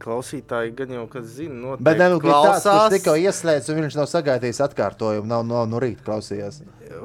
[0.03, 2.89] klausītāji gan jau, kas zina, noteikti Bet ne, nu, klausās.
[2.91, 6.57] tikko ieslēdz, un viņš nav sagaidījis atkārtojumu, nav no, no rīta klausījās.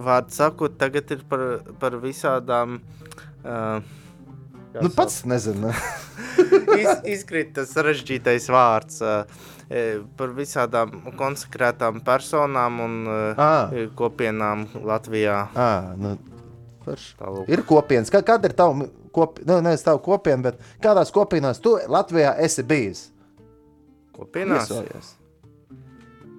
[0.02, 1.44] Vārds sakot, tagad ir par,
[1.78, 2.80] par visādām.
[3.44, 3.78] Uh,
[4.72, 5.72] kā Nu, pats nezinu.
[6.80, 9.24] Iz, izkrita tas sarežģītais vārds uh,
[9.66, 13.88] e, par visādām konsekrētām personām un uh, Ā.
[13.98, 15.38] kopienām Latvijā.
[15.58, 16.14] À, nu,
[16.86, 17.14] forši.
[17.18, 17.50] Tālūk.
[17.52, 18.12] ir kopienas.
[18.14, 19.48] Kā, kāda ir tava kopiena?
[19.50, 23.08] Nu, nevis tava kopiena, bet kādās kopienās tu Latvijā esi bijis?
[24.14, 24.70] Kopienās.
[24.70, 25.14] Viesojies.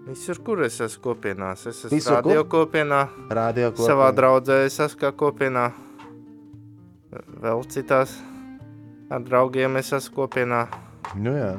[0.09, 1.67] Visur, kur es esmu kopienās.
[1.69, 3.91] Es esmu Visur, radio kopienā, Radio kopiena.
[3.91, 5.67] savā draudzē es esmu kā kopienā.
[7.39, 8.17] Vēl citās
[9.07, 10.65] ar draugiem es esmu kopienā.
[11.15, 11.53] Nu, jā,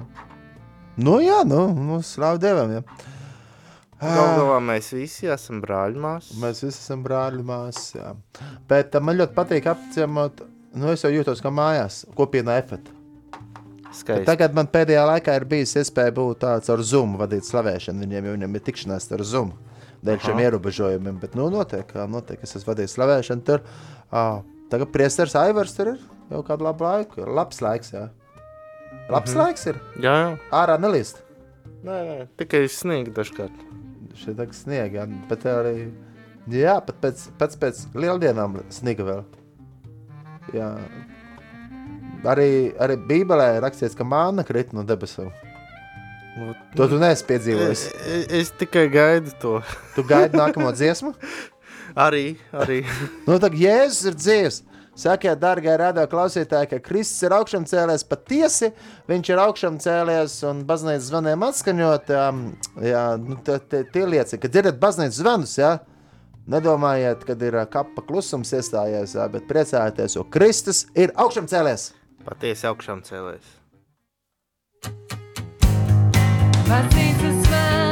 [1.00, 2.74] nu, jā, nu, nu slāv Dievam.
[2.76, 2.82] Jā.
[4.00, 6.36] Galu galā mēs visi esam brāļi māsas.
[6.40, 7.90] Mēs visi esam brāļi, māsas.
[7.96, 8.12] jā.
[8.68, 10.44] Bet uh, man ļoti patīk apciemot.
[10.76, 12.94] Nu, es jau jūtos kā mājās, kopienā efekta.
[13.90, 14.28] Skaisti.
[14.28, 18.04] Tagad man pēdējā laikā ir bijis iespēja būt tāds ar Zoom vadīt slavēšanu.
[18.04, 19.56] Viņiem jau ir tikšanās ar Zoom.
[20.06, 22.40] Dēļ šiem ierobežojumiem, bet nu, notiek, notiek.
[22.44, 23.64] Es esmu vadījis slavēšanu tur.
[24.08, 27.24] Uh, tagad priesteris Aivars tur ir jau kādu labu laiku.
[27.24, 28.08] Ir labs laiks, jā.
[29.10, 29.42] Labs mm -hmm.
[29.42, 29.80] laiks ir.
[29.96, 30.38] Jā, jā.
[30.50, 31.22] Ārā nelīst.
[31.84, 33.52] Nē, nē, tikai sniegt dažkārt.
[34.14, 35.92] Šeit ir sniega, bet arī.
[36.50, 39.24] Jā, pat pēc, pēc, pēc lieldienām sniga vēl.
[40.52, 40.78] Jā.
[42.24, 45.30] Arī, arī Bībelē ir rakstīts, ka māna krīt no debesīm.
[46.36, 47.86] Nu, To tu neesi piedzīvojis.
[47.86, 49.62] es, es, es tikai gaidu to.
[49.94, 51.14] Tu gaidi nākamo dziesmu?
[51.98, 52.82] Arī, arī.
[53.28, 54.60] Nu, tad Jēzus ir dzīves.
[55.00, 58.68] Sakiet, darbie radio klausītāji, ka Kristus ir augšām cēlies patiesi.
[59.08, 62.10] Viņš ir augšām cēlies un baznīcas zvaniem atskaņot.
[62.18, 62.42] Um,
[62.84, 65.54] jā, nu, tie- liecina, ka dzirdat baznīcas zvanus.
[65.56, 65.78] Jā?
[66.50, 71.92] Nedomājiet, kad ir ā, kapa klusums iestājies, jā, bet priecājieties, jo Kristus ir augšām cēlies.
[72.26, 73.56] Patiesi augšām cēlēs.
[76.68, 77.89] Baznīcas zvaniem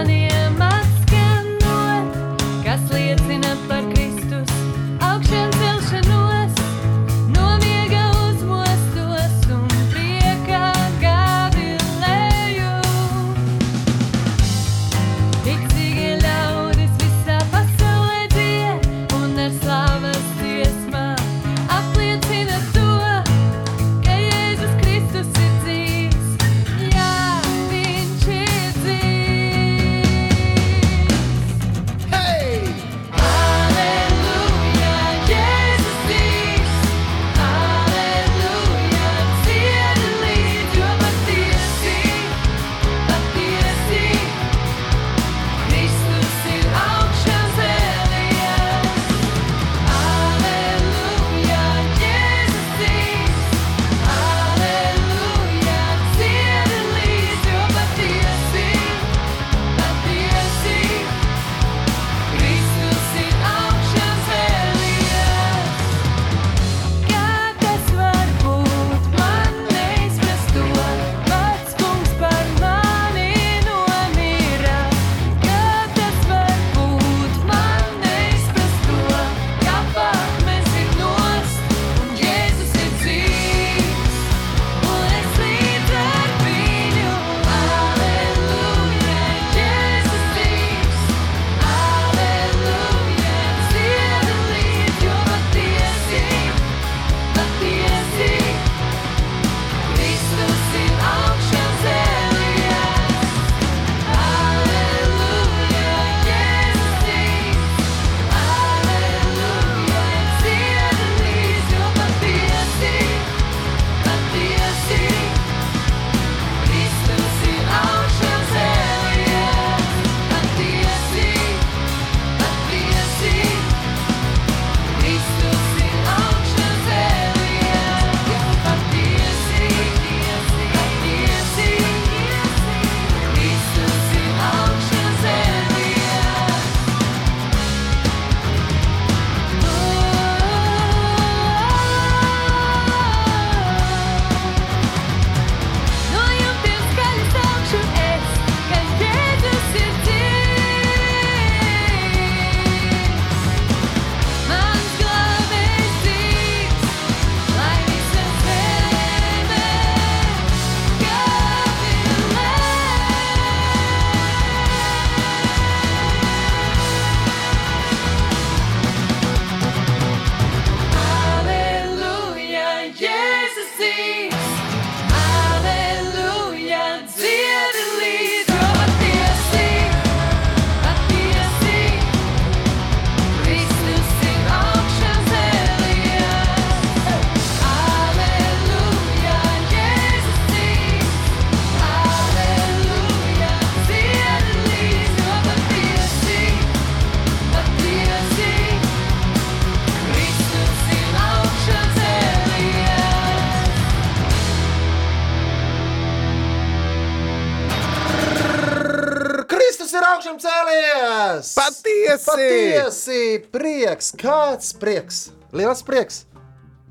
[212.09, 212.29] Patiesi!
[212.31, 213.23] Patiesi!
[213.53, 214.13] Prieks!
[214.19, 215.19] Kāds prieks!
[215.53, 216.23] Liels prieks!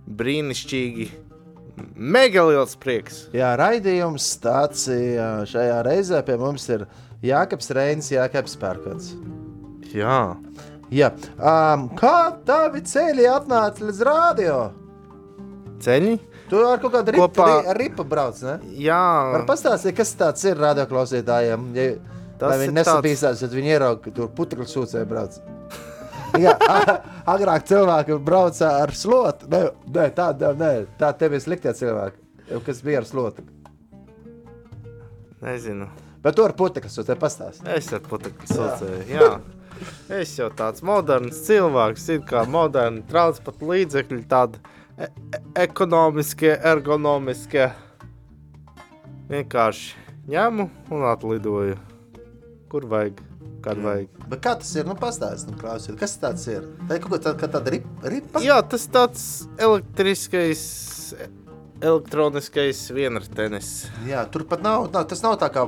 [0.07, 1.07] Brīnišķīgi!
[1.97, 3.23] Mega liels prieks!
[3.35, 6.85] Jā, raidījums stācijā šajā reizē pie mums ir
[7.25, 9.11] Jākaps Reinis, Jākaps Pērkons.
[9.93, 10.35] Jā,
[10.87, 12.15] Jā, um, kā
[12.47, 14.59] tavi ceļi atnāca līdz rādio?
[15.83, 16.13] ceļi.
[16.49, 18.53] Tu ar kaut kādu ripu, Kopā- ri, ripu brauc, ne?
[18.81, 19.01] Jā,
[19.35, 21.65] Var pastāstīt, kas tāds ir radioklausītājiem?
[21.75, 21.89] Ja,
[22.37, 25.37] Tas lai viņi ir nesabīstās, tad viņi ierauga, ka tur putekļu sūcēji brauc.
[26.43, 26.53] Jā,
[27.25, 29.49] agrāk cilvēki brauca ar slotu.
[29.51, 29.61] Nē,
[29.95, 32.19] nē tā, nē, tā tev ir sliktie cilvēki,
[32.65, 33.45] kas bija ar slotu.
[35.41, 35.87] nezinu.
[36.23, 37.65] Bet tu ar putekļu sūcēji pastāst.
[37.71, 39.03] Es ar putekļu saucēju.
[39.11, 39.29] Jā.
[40.17, 44.61] Es jau tāds moderns cilvēks, it kā moderni transporta līdzekļi, tādi
[44.97, 47.69] e e ekonomiskie, ergonomiskie.
[49.29, 49.93] Vienkārši
[50.33, 51.86] ņemu un atlidoju.
[52.67, 53.21] Kur vajag,
[53.63, 54.09] kad vajag.
[54.27, 54.87] Bet kā tas ir?
[54.87, 56.65] Nu, pastāst, nu, klausies, kas tāds ir?
[56.89, 58.41] Tā ir kaut kā tāda, kā tāda rip, ripa.
[58.43, 59.23] Jā, tas tāds
[59.55, 60.63] elektriskais,
[61.79, 63.71] elektroniskais vienritenis.
[64.09, 65.67] Jā, tur pat nav, nav, tas nav tā kā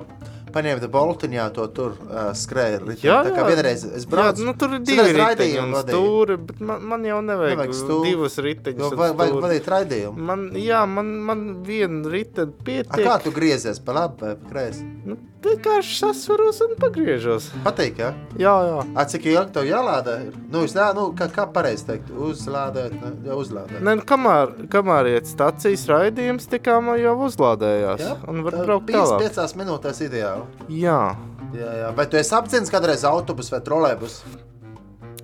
[0.56, 2.80] paņemt boltiņā to tur uh, skrēja.
[3.04, 3.48] Jā, tā kā jā.
[3.54, 4.46] vienreiz es Jā, braucu.
[4.48, 5.66] nu, tur ir divi vadīju.
[5.86, 8.10] stūri, bet man, man jau nevajag, Nevajag stūri.
[8.12, 8.80] divus riteņus.
[8.86, 9.44] Jo un vai- Vajag stūri.
[9.48, 10.18] vadīt raidījumu.
[10.30, 13.06] Man, jā, man, man viena riteņa A, pietiek.
[13.08, 14.84] kā tu griezies pa labi vai pa kreisi?
[15.06, 17.50] Nu, vienkārši sasvaros un pagriežos.
[17.64, 18.10] Patīk, jā?
[18.38, 18.80] Jā, jā.
[18.96, 20.16] A, cik ilgi tev jālādē?
[20.28, 20.34] ir?
[20.52, 23.80] Nu, es nē, nu, kā, kā pareizi teikt, uzlādēt, ne, uzlādēt.
[23.82, 28.04] Nē, nu, kamēr, kamēr iet stācijas raidījums, tikām jau uzlādējās.
[28.04, 29.24] Jā, un var braukt tālāk.
[29.24, 30.38] Piecās minūtēs ideāli.
[30.69, 31.02] Jā,
[31.49, 31.89] Jā, jā.
[31.97, 34.21] Vai tu esi apdzīvis kādreiz autobusu vai trolēbus?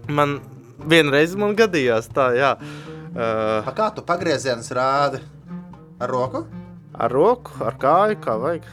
[0.09, 0.39] man
[0.85, 2.51] vienreiz man gadījās tā, jā.
[3.15, 5.21] Uh, A, kā tu pagriezienus rādi?
[6.01, 6.43] Ar roku?
[6.95, 8.67] ar roku, ar kāju, kā vajag.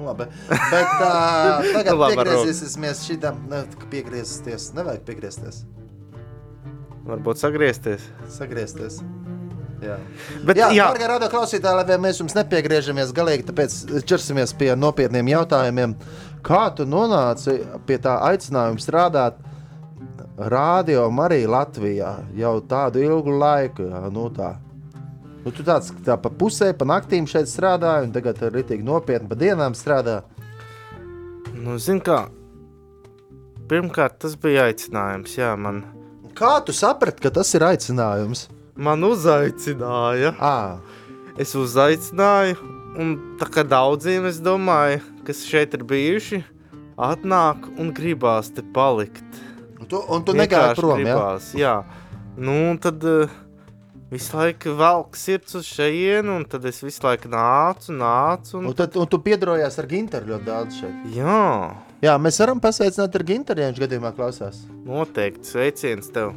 [0.00, 0.26] Labi.
[0.48, 3.40] Bet uh, tagad Labi, piegriezīsimies šitam.
[3.50, 3.62] Ne,
[3.92, 4.70] piegriezīties.
[4.78, 5.62] Nevajag piegriezties.
[7.06, 8.06] Varbūt sagriezties.
[8.30, 9.00] Sagriezties.
[9.80, 9.96] Jā,
[10.44, 13.76] Bet, jā, jā, dārgie radio klausītāji, lai mēs jums nepiegriežamies galīgi, tāpēc
[14.08, 15.94] ķersimies pie nopietniem jautājumiem.
[16.44, 17.56] Kā tu nonāci
[17.88, 19.38] pie tā aicinājuma strādāt
[20.52, 23.88] radio arī Latvijā jau tādu ilgu laiku?
[23.88, 24.54] Jā, nu tā.
[25.40, 29.30] Nu, tu tāds tā pa pusē, pa naktīm šeit strādāji, un tagad ir rītīgi nopietni
[29.30, 30.20] pa dienām strādā.
[31.54, 32.26] nu, zin kā,
[33.68, 35.84] pirmkārt tas bija aicinājums, jā, man,
[36.40, 38.46] Kā tu saprati, ka tas ir aicinājums?
[38.80, 40.34] Man uzaicināja.
[40.40, 40.56] À,
[41.40, 42.56] Es uzaicināju,
[43.00, 46.40] un tā kā daudziem, es domāju, kas šeit ir bijuši,
[47.00, 49.38] atnāk un gribās te palikt.
[49.80, 51.78] un tu, un tu negāji prom, gribās, jā.
[52.36, 53.30] Nu, un tad uh,
[54.10, 58.58] visu laiku velk sirds uz šejienu, un tad es visu laiku nācu, nācu.
[58.58, 58.66] Un...
[58.66, 61.06] Un, tad, un tu piedarbojies ar Ginteru ļoti daudz šeit.
[61.16, 61.44] Jā,
[62.04, 64.60] Jā, mēs varam pasveicināt ar Ginteru, ja viņš gadījumā klausās.
[64.84, 66.34] noteikti sveiciens tev.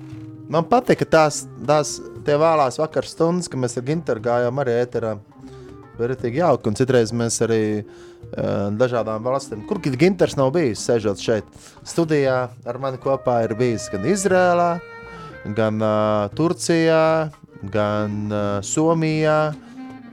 [0.51, 4.75] Man patīk, ka tās, tās tie vēlās vakar stundas, kad mēs ar Ginteru gājām arī
[4.81, 5.13] ēterā.
[5.93, 11.45] Vērtīgi jauki, un citreiz mēs arī uh, dažādām valstīm, kur Ginters nav bijis, sēžot šeit
[11.85, 14.71] studijā, ar mani kopā ir bijis gan Izrēlā,
[15.53, 17.29] gan uh, Turcijā,
[17.75, 19.37] gan uh, Somijā,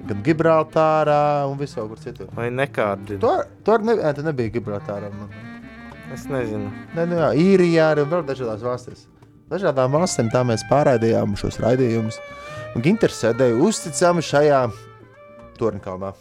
[0.04, 2.28] gan Gibraltārā un visur, citur.
[2.36, 3.16] Vai nekārdi?
[3.16, 3.96] Tu, ar- tu arī
[4.28, 5.08] nebija, Gibraltārā.
[5.16, 5.32] Man.
[6.12, 6.68] Es nezinu.
[6.96, 9.06] Nē, nu jā, īrijā arī vēl dažādās valstīs.
[9.50, 12.20] Dažādām valstīm tā mēs pārraidījām šos raidījumus.
[12.84, 14.60] Ginters sēdēja uzticami šajā
[15.58, 16.12] torņkalnā.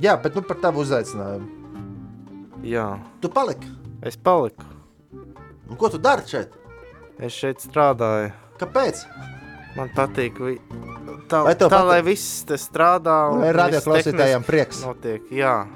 [0.00, 1.48] Jā, bet nu par tavu uzaicinājumu.
[2.66, 2.86] Jā,
[3.20, 3.68] Tu paliki.
[4.02, 4.64] es paliku.
[5.68, 6.52] Un ko tu dari šeit?
[7.20, 8.32] Es šeit strādāju.
[8.60, 9.02] Kāpēc?
[9.76, 10.56] Man patīk, vi...
[11.28, 11.88] tā, tev tā patīk?
[11.90, 13.16] lai viss te strādā.
[13.36, 14.80] Lai radio klausītājiem prieks.
[14.84, 15.66] Notiek, jā.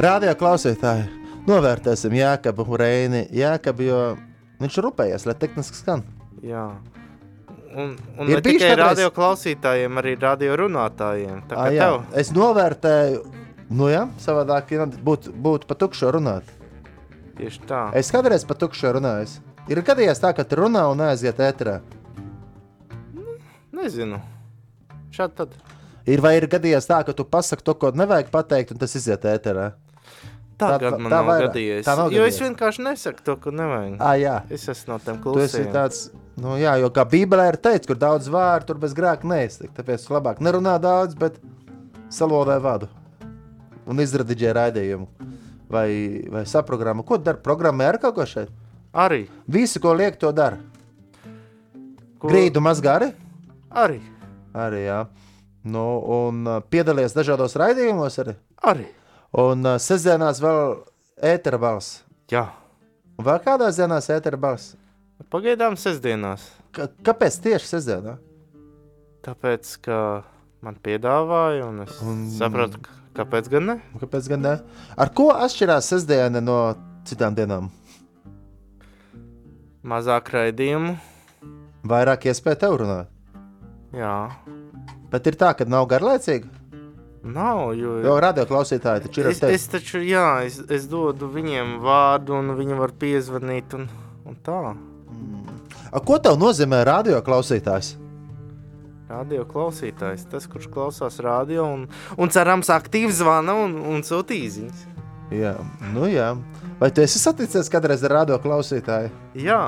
[0.00, 1.04] Radio klausītāji,
[1.48, 3.26] novērtēsim Jākabu Reini.
[3.36, 4.00] Jākabu, jo
[4.62, 6.04] viņš rūpējies, lai tehniski skan.
[6.44, 6.64] Jā.
[7.70, 11.42] Un, un Ir ne tikai kādreiz- radio klausītājiem, arī radio runātājiem.
[11.48, 11.84] Tā kā jā.
[11.86, 12.18] tev.
[12.18, 13.20] Es novērtēju,
[13.70, 16.42] nu jā, savādāk ja būtu būt pa tukšu runāt.
[17.38, 17.84] Tieši tā.
[17.94, 19.38] Es kādreiz pa tukšu runāju.
[19.70, 21.78] Ir gadījies tā, ka tu runā un aiziet ēterā.
[23.72, 24.18] Nezinu.
[25.14, 25.54] Šādi tad.
[26.10, 29.22] Ir vai ir gadījies tā, ka tu pasaki to, ko nevajag pateikt, un tas iziet
[29.30, 29.70] ēterā?
[30.60, 31.84] Tā- Tagad man tā nav gadījies.
[31.88, 32.42] Tā nav Jo es gadījies.
[32.46, 33.96] vienkārši nesaku to, ko nevajag.
[34.00, 35.72] Ah, jā, Es esmu no tiem klusiem.
[35.72, 39.74] tāds, nu jā, jo kā Bībelē ir teikts, kur daudz vārdu, tur bez grēka neiztikt.
[39.80, 41.38] Tāpēc labāk nerunā daudz, bet
[42.10, 42.88] salodē vadu
[43.86, 45.06] un izradiģē raidījumu.
[45.70, 47.04] Vai, vai saprogrammu.
[47.06, 48.48] Ko dara programmē ar kaut ko šeit?
[48.92, 49.28] Arī.
[49.46, 50.58] Visu, ko liek, to dara.
[52.18, 52.28] Ko...
[52.28, 53.12] Grīdu mazgā arī?
[53.70, 54.00] Arī.
[54.52, 55.06] Arī, jā.
[55.62, 58.34] Nu, un uh, piedalies dažādos raidījumos arī.
[58.66, 58.86] Arī.
[59.38, 60.80] Un uh, sezonās vēl
[61.22, 62.00] ētera balss.
[62.32, 62.48] Jā.
[63.18, 64.72] Un vēl kādās dienās ētera balss?
[65.30, 66.46] Pagaidām sestdienās.
[66.74, 68.16] Ka, kāpēc tieši sestdienā?
[69.26, 69.98] Tāpēc, ka
[70.64, 72.80] man piedāvāja, un es Un- sapratu,
[73.14, 73.76] kāpēc gan ne.
[74.00, 74.54] Kāpēc gan ne?
[74.96, 76.56] Ar ko atšķirās sestdiena no
[77.06, 77.68] citām dienām?
[79.84, 80.96] Mazāk raidījumu.
[81.90, 83.08] Vairāk iespēja tev runāt.
[83.96, 84.30] Jā,
[85.10, 86.46] Bet ir tā, ka nav garlaicīgi.
[87.24, 87.74] Nav.
[87.78, 92.38] Jo, Jo radio klausītāji taču ir es, es taču, jā, es, es dodu viņiem vārdu,
[92.40, 93.76] un viņi var piezvanīt.
[93.78, 93.88] Un,
[94.28, 94.60] un tā.
[95.90, 97.96] A, Ko tev nozīmē radio klausītājs?
[99.10, 104.84] Radio klausītājs, tas, kurš klausās radio un, un cerams, aktīvi zvana un, un sūta īsiņas.
[105.34, 105.56] Jā,
[105.94, 106.32] nu jā.
[106.78, 109.10] Vai tu esi saticies kādreiz ar radio klausītāju?
[109.38, 109.62] Jā,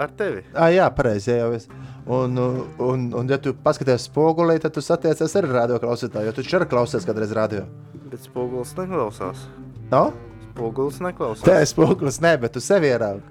[0.00, 0.42] ar tevi.
[0.54, 1.34] Ah, jā, pareizi.
[1.36, 1.68] Jau es.
[2.10, 6.30] Un, un, un, ja tu paskaties spogulī, tad tu satiecies ar radio klausītāju.
[6.30, 7.66] Jo tu arī klausies kādreiz radio.
[8.10, 9.44] Bet spogulis neklausās.
[9.92, 10.08] No?
[10.50, 11.44] Spogulis neklausās.
[11.46, 13.22] Tā ir spogulis, nē, bet tu sevi ieraugi.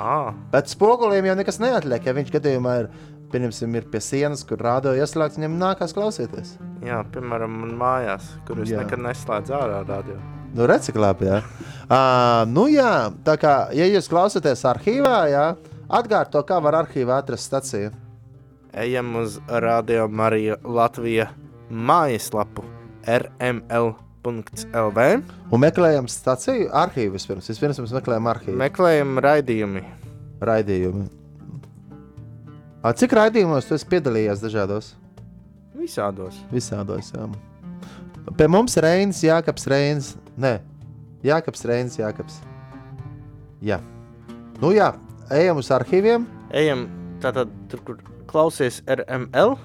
[0.00, 2.04] À, Bet spoguliem jau nekas neatliek.
[2.08, 2.90] Ja viņš gadījumā ir,
[3.32, 6.54] pieņemsim, ir pie sienas, kur radio ieslēgts, viņam nākās klausīties.
[6.84, 8.80] jā, piemēram, man mājās, kur es Jā.
[8.84, 10.16] nekad neslēdzu ārā radio.
[10.56, 11.40] Nu, redzi, klāpī, jā.
[11.86, 15.44] Uh, nu, jā, tā kā, ja jūs klausāties arhīvā, jā,
[15.88, 17.92] atgādāt to, kā var arhīvā atrast staciju.
[18.72, 21.28] Ejam uz Radio Marija Latvija
[21.70, 22.62] mājaslapu
[23.06, 25.00] rml.lv.
[25.50, 27.48] Un meklējam staciju arhīvu vispirms.
[27.50, 29.82] Vispirms mēs meklējam arhīvu Meklējam raidījumi.
[30.40, 31.08] raidījumu.
[32.82, 34.94] A, cik raidījumos tu esi piedalījies dažādos?
[35.76, 36.38] Visādos.
[36.52, 37.10] Visādos.
[37.12, 37.26] Jā.
[38.38, 40.14] Pie mums Reinis, Jākaps, Reinis.
[40.40, 40.60] Nē,
[41.26, 42.38] Jākaps, Reinis, Jākaps.
[43.60, 43.80] Jā.
[44.62, 44.92] Nu jā,
[45.32, 46.24] ejam uz arhīviem.
[46.56, 46.86] Ejam
[47.20, 48.00] tātad tur, kur
[48.30, 49.56] klausies RML.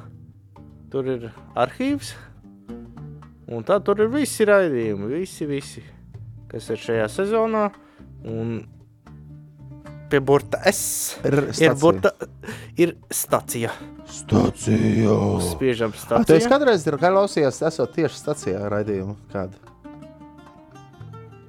[0.93, 2.13] Tur ir arhīvs.
[3.51, 5.83] Un tā tur ir visi raidījumi, visi, visi,
[6.49, 7.67] kas ir šajā sezonā.
[8.25, 8.55] Un
[10.09, 12.11] pie burta S Ir, ir, burta,
[12.77, 13.73] ir stacija.
[14.09, 15.19] Stacija.
[15.51, 19.61] Spiežam Ah, tu esi kādreiz klausījies, esot tieši stacijā raidījumu kādu.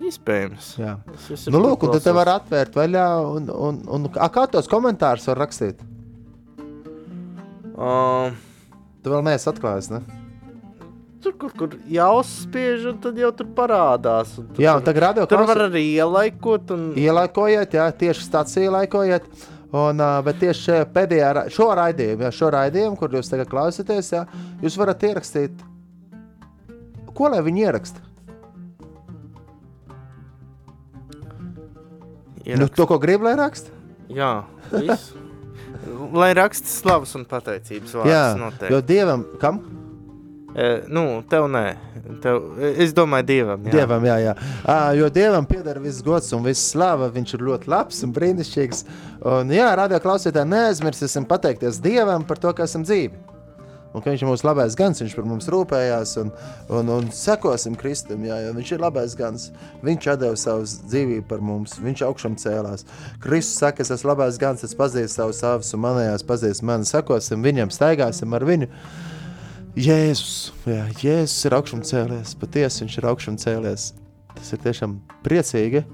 [0.07, 0.71] Iespējams.
[0.79, 0.95] Jā.
[1.51, 5.41] Nu, lūk, un te vari atvērt vaļā, un, un, un a, kā tos komentārus var
[5.47, 5.81] rakstīt?
[7.77, 8.33] Uh,
[9.05, 10.01] Tu vēl neesi atklājis, ne?
[11.27, 14.33] tur, kur, kur jāuzspiež, un tad jau tur parādās.
[14.39, 16.71] un tu Jā, un tagad radio Tur var arī ielaikot.
[16.75, 16.85] Un...
[16.99, 19.27] ielaikojiet, jā, tieši stācijā laikojiet.
[19.77, 24.13] Un, bet tieši pēdējā ra- šo raidījumu, jā, šo raidījumu, kur jūs tagad klausāties,
[24.63, 25.65] jūs varat ierakstīt,
[27.19, 28.05] ko lai viņi ieraksta.
[32.47, 33.71] Nu, Ierakst- to, ko grib, lai raksta.
[34.15, 35.26] Jā, visu.
[36.17, 38.13] Lai raksta slavas un pateicības vārdus.
[38.13, 38.73] Jā, noteikti.
[38.75, 39.61] jo dievam, kam?
[40.57, 41.65] E, nu, tev nē.
[42.25, 42.39] Tev,
[42.81, 43.67] es domāju, dievam.
[43.69, 43.75] Jā.
[43.75, 44.35] Dievam, jā, jā.
[44.65, 47.11] À, jo dievam pieder viss gods un viss slava.
[47.13, 48.85] Viņš ir ļoti labs un brīnišķīgs.
[49.21, 53.36] Un, jā, radio klausītāji, neaizmirsīsim pateikties dievam par to, ka esam dzīvi.
[53.97, 56.31] Un ka viņš ir mūsu labais gans, viņš par mums rūpējās un,
[56.69, 58.27] un, un sekosim Kristum.
[58.29, 59.47] Jā, jo viņš ir labais gans.
[59.87, 62.85] Viņš deva savu dzīvību par mums, viņš augšām cēlās.
[63.25, 66.85] Kristus saka, es esmu labais gans, es pazīstu savus savus un manējās pazīst mani.
[66.85, 68.69] Sekosim viņam, staigāsim ar viņu.
[69.81, 70.37] Jēzus,
[70.69, 73.91] jā, Jēzus ir augšām cēlies, patiesi viņš ir augšām cēlies.
[74.37, 75.87] Tas ir tiešām priecīgi,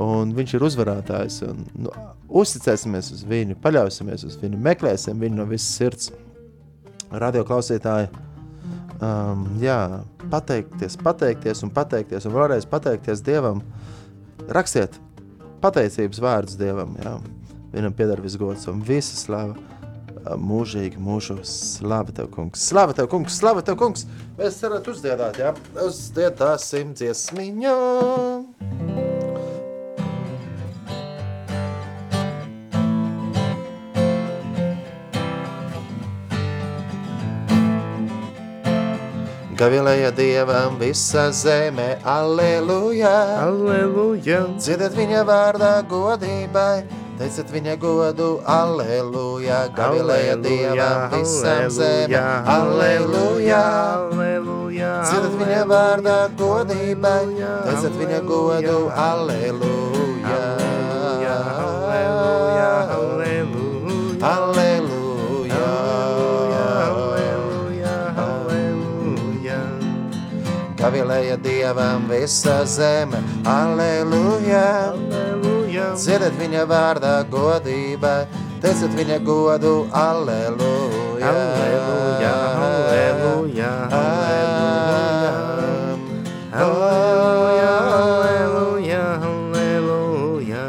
[0.00, 1.42] un viņš ir uzvarētājs.
[1.50, 1.92] Un, nu,
[2.40, 6.14] uzticēsimies uz viņu, paļausimies uz viņu, meklēsim viņu no visas sirds.
[7.12, 8.08] Radio klausītāji,
[9.02, 9.78] um, jā,
[10.32, 13.62] pateikties, pateikties un pateikties, un vēlreiz pateikties Dievam.
[14.54, 14.98] Rakstiet
[15.64, 17.18] pateicības vārdus Dievam, jā.
[17.74, 19.54] Viņam pieder viss gods un visa slava
[20.40, 21.52] mūžīgi mūžos.
[21.78, 22.64] Slava tev, kungs!
[22.64, 23.36] Slava tev, kungs!
[23.38, 24.06] Slava tev, kungs!
[24.38, 27.74] Mēs ceram, uzdziedāt, jā, uzdziedāsim dziesmiņu!
[39.64, 43.12] Gavilēja dievam visa zeme, aleluja!
[43.46, 44.42] Aleluja!
[44.58, 46.82] Dziedat viņa vārdā godībai,
[47.16, 49.62] teiciet viņa godu, aleluja!
[49.72, 52.20] Gavilēja dievam visam zeme,
[52.58, 53.62] aleluja!
[53.94, 54.92] Aleluja!
[55.08, 57.18] Dziedat viņa vārdā godībai,
[57.64, 58.78] teiciet viņa godu!
[59.08, 59.93] Aleluja!
[70.84, 73.16] Gavilēja dievam visa zeme,
[73.48, 74.92] aleluja!
[74.92, 75.86] Aleluja!
[75.96, 78.26] Dziedat viņa vārdā godībai,
[78.60, 81.30] teiciet viņa godu, aleluja!
[81.30, 82.32] Aleluja!
[82.66, 83.70] Aleluja!
[83.96, 85.30] Aleluja!
[86.52, 87.72] Aleluja!
[87.94, 89.06] Aleluja!
[89.30, 90.66] Aleluja!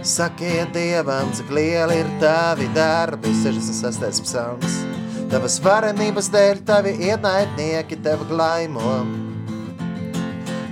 [0.00, 4.24] Sakiet Dievam, cik lieli ir tavi darbi, 66.
[4.24, 4.80] psalms.
[5.30, 8.94] Tavas varenības dēļ tavi ienaidnieki tev glaimo.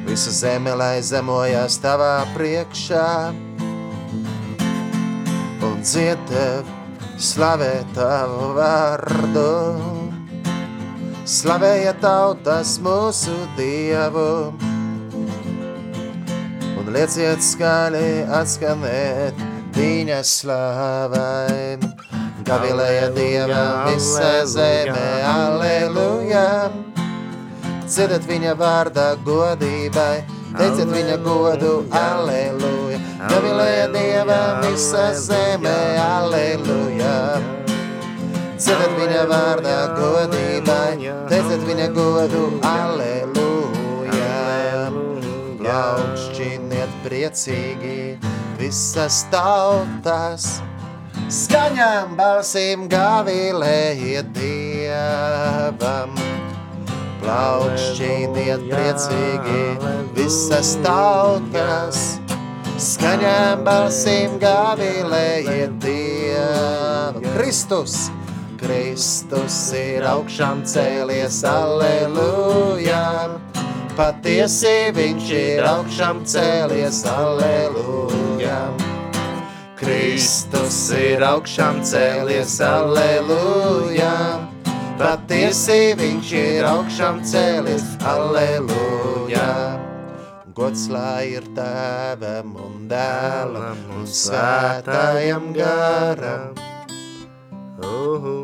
[0.09, 3.07] Visu zemi, lai zemojās tavā priekšā.
[5.69, 6.73] Un dzied tev,
[7.23, 9.53] slavē tavu vārdu.
[11.29, 14.33] Slavēja tautas mūsu Dievu
[16.79, 19.47] un lieciet skaļi atskanēt
[19.77, 21.98] viņa slavai.
[22.49, 26.71] Gavilēja Dievam visa zeme, aleluja!
[27.85, 30.23] Dzirdat viņa vārdā godībai,
[30.55, 33.01] teiciet viņa godu, aleluja!
[33.29, 37.19] Gavilēja Dievam visa zeme, aleluja!
[38.57, 44.33] Dzirdat viņa vārdā godībai, teiciet viņa godu, aleluja!
[45.61, 48.01] Plaukšķiniet priecīgi
[48.57, 50.49] visas tautas,
[51.29, 56.15] skaņām balsīm gavilējiet Dievam.
[57.21, 59.65] Plaukšķiniet priecīgi
[60.17, 62.17] visas tautas,
[62.81, 67.21] skaņām balsīm gavilējiet Dievam.
[67.37, 68.09] Kristus!
[68.59, 73.05] Kristus ir augšām cēlies, aleluja!
[73.99, 78.63] Patiesi viņš ir augšām cēlies, aleluja!
[79.79, 84.11] Kristus ir augšām cēlies, aleluja!
[84.99, 89.79] Patiesi viņš ir augšām cēlies, aleluja!
[90.59, 96.59] Gods lai ir tēvam un dēlam un svētājam garam.
[97.79, 98.37] Uhu.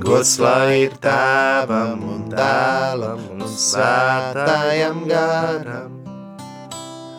[0.00, 5.99] Gods lai ir tēvam un dēlam un svētājam garam.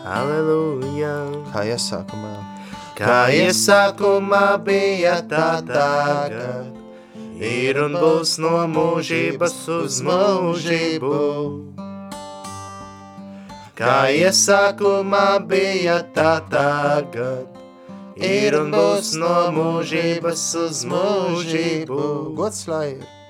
[0.05, 1.15] Aleluja.
[1.53, 2.33] Kā iesākumā?
[2.97, 6.77] Kā iesākumā bija tā tagad,
[7.41, 11.13] Ir un būs no mūžības uz mūžību.
[13.77, 17.57] Kā iesākumā bija tā tagad,
[18.17, 22.03] ir un būs no mūžības uz mūžību.
[22.37, 23.20] Gods lai ir!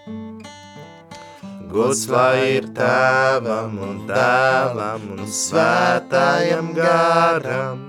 [1.71, 7.85] Gods lai ir tēvam un dēlam un svētājam garam.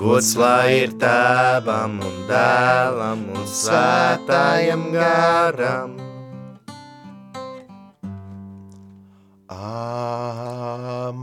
[0.00, 6.00] Gods lai ir tēvam un dēlam un svētājam garam.
[9.52, 11.20] Amen.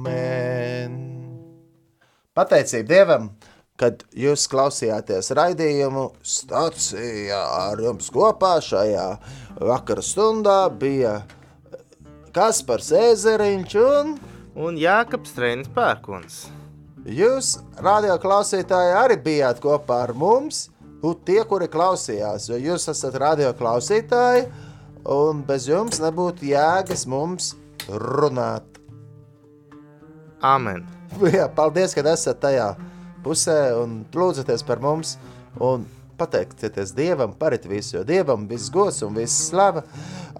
[2.37, 3.33] Pateicība Dievam,
[3.77, 9.09] kad jūs klausījāties raidījumu stācijā ar jums kopā šajā
[9.61, 11.19] vakara stundā bija
[12.33, 14.17] Kaspars Ezeriņš un
[14.57, 16.47] Un Jākaps Trēnis Pērkons.
[17.05, 20.71] jūs, radio klausītāji, arī bijāt kopā ar mums.
[21.03, 24.47] Nu, tie, kuri klausījās, jo jūs esat radio klausītāji,
[25.13, 27.51] un bez jums nebūtu jēgas mums
[27.85, 28.81] runāt.
[30.41, 30.87] Amen.
[31.37, 32.71] Jā, paldies, ka esat tajā
[33.27, 35.17] pusē un lūdzaties par mums.
[35.59, 35.83] Un
[36.17, 39.83] pateikties Dievam par visu, jo Dievam viss gods un viss slava.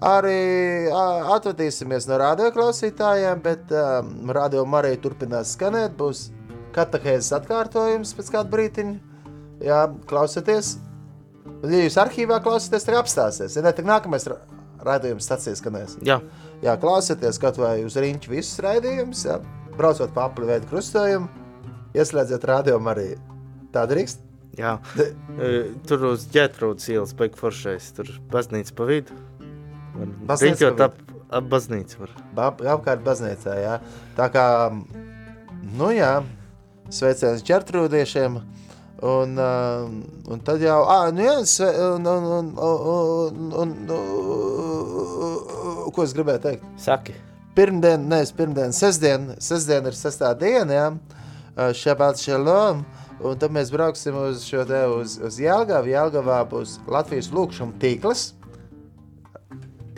[0.02, 0.88] Arī
[1.36, 5.94] atvadīsimies no radioklausītājiem, bet um, radio arī turpinās skanēt.
[6.00, 6.28] Būs
[6.74, 8.98] katehēzes atkārtojums pēc kāda brīdiņa.
[9.68, 10.76] Jā, klausieties.
[11.66, 13.56] Ja jūs arhīvā klausāties, tad apstāsies.
[13.58, 14.42] Ja ne, tad nākamais ra-
[14.86, 15.96] raidījums stācijas skanēs.
[16.06, 16.20] Jā,
[16.58, 19.20] Jā, klausieties kaut vai uz rīņķa visus raidījumus,
[19.78, 21.28] braucot pa apli veidu krustojumu,
[21.96, 23.14] ieslēdziet radio arī.
[23.72, 24.24] Tā drīkst?
[24.58, 24.78] jā.
[25.38, 25.50] E,
[25.86, 27.92] Tur uz ģētrūdas ielas beigas foršais.
[27.94, 29.14] Tur baznīca pa vidu.
[30.26, 30.96] Baznīca Riņķot ap,
[31.30, 32.10] ap baznīcu var.
[32.34, 33.76] Ba- Apkārt baznīcā, jā.
[34.18, 34.44] Tā kā,
[35.78, 36.12] nu jā,
[36.90, 38.40] sveiciens ģertrūdiešiem.
[38.98, 39.86] Un, uh,
[40.26, 46.14] un tad jau, ah, nu jā, sve, un, un, un, un, un, un, ko es
[46.16, 46.64] gribēju teikt?
[46.82, 47.14] Saki.
[47.58, 50.88] pirmdien, nevis pirmdien, sestdien, sestdien ir sestā diena, jā,
[51.74, 52.84] šabat šalom,
[53.24, 58.28] un tad mēs brauksim uz šo te, uz, uz Jelgavu, Jelgavā būs Latvijas lūkšana tīkls,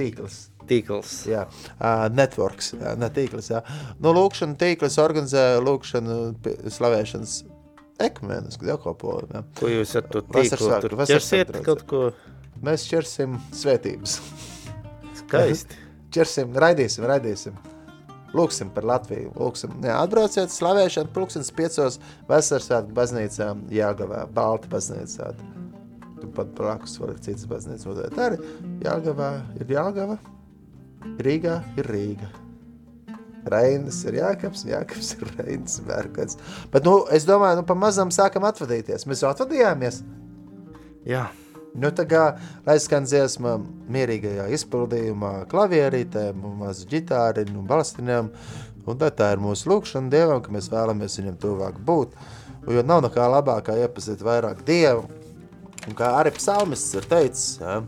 [0.01, 0.39] tīkls,
[0.71, 1.15] Tīkls.
[1.29, 1.45] jā,
[1.77, 3.63] uh, networks, jā, ne tīkls, jā.
[4.01, 6.19] Nu, lūkšana tīkls organizē lūkšanu
[6.73, 7.39] slavēšanas
[8.01, 9.45] ekumenisku dievkalpojumu.
[9.61, 12.05] Ko jūs ar to tīklu tur ķersiet kaut ko
[12.61, 14.19] Mēs ķersim svētības.
[15.23, 15.79] skaisti?
[16.15, 17.55] ķersim, raidīsim, raidīsim.
[18.37, 19.33] Lūksim par Latviju.
[19.39, 25.33] Lūksim, jā, atbrauciet, slavēšana, pulkstenis piecos vasaras svētku baznīcā Jāgavā, Balta baznīcā.
[26.21, 28.39] Turpat blakus var citas baznīcas nodēt arī.
[28.85, 30.21] Jāgavā ir Jāgava,
[31.25, 32.31] Rīgā ir Rīga.
[33.51, 36.37] Reinis ir un Jākaps ir Reinis Bērkats.
[36.73, 39.07] Bet, nu, es domāju, nu, pamazām sākam atvadīties.
[39.09, 40.03] Mēs jau atvadījāmies.
[41.09, 41.25] Jā,
[41.71, 42.25] Nu, tā kā
[42.69, 43.55] aizskan dziesma
[43.93, 48.31] mierīgajā izpildījumā, klavierītēm, mazu ģitāriņu un balstinēm.
[48.89, 52.17] Un tad tā ir mūsu lūkšana Dievam, ka mēs vēlamies viņam tuvāk būt.
[52.71, 55.07] Jo nav nekā labākā iepazīt vairāk Dievu.
[55.87, 57.79] Un kā arī psalmists ir teicis, ja,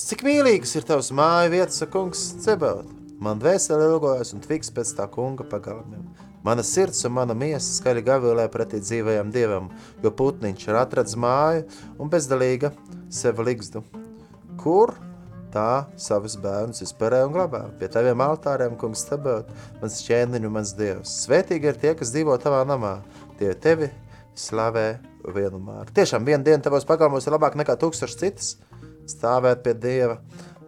[0.00, 2.88] cik mīlīgas ir tavs māja vietas, kungs, cebaut.
[3.20, 6.06] Man dvēseli ilgojas un tviks pēc tā kunga pagalmiem.
[6.44, 9.70] Mana sirds un mana miesa skaļi gavilē pretī dzīvajam dievam,
[10.04, 11.64] jo putniņš ir atradis māju
[11.96, 12.68] un bezdalīga
[13.08, 13.80] sevi ligzdu.
[14.60, 14.92] Kur
[15.54, 17.62] tā savus bērnus izpērē un glabā?
[17.80, 19.48] Pie taviem altāriem, kungs, stabot,
[19.80, 21.16] mans ķēniņu, mans dievs.
[21.24, 22.98] Svētīgi ir tie, kas dzīvo tavā namā,
[23.40, 23.88] tie tevi
[24.36, 24.88] slavē
[25.24, 25.80] vienumā.
[25.96, 28.56] Tiešām viena diena tavos pagalmos ir labāk nekā tūkstoši citas.
[29.08, 30.18] Stāvēt pie dieva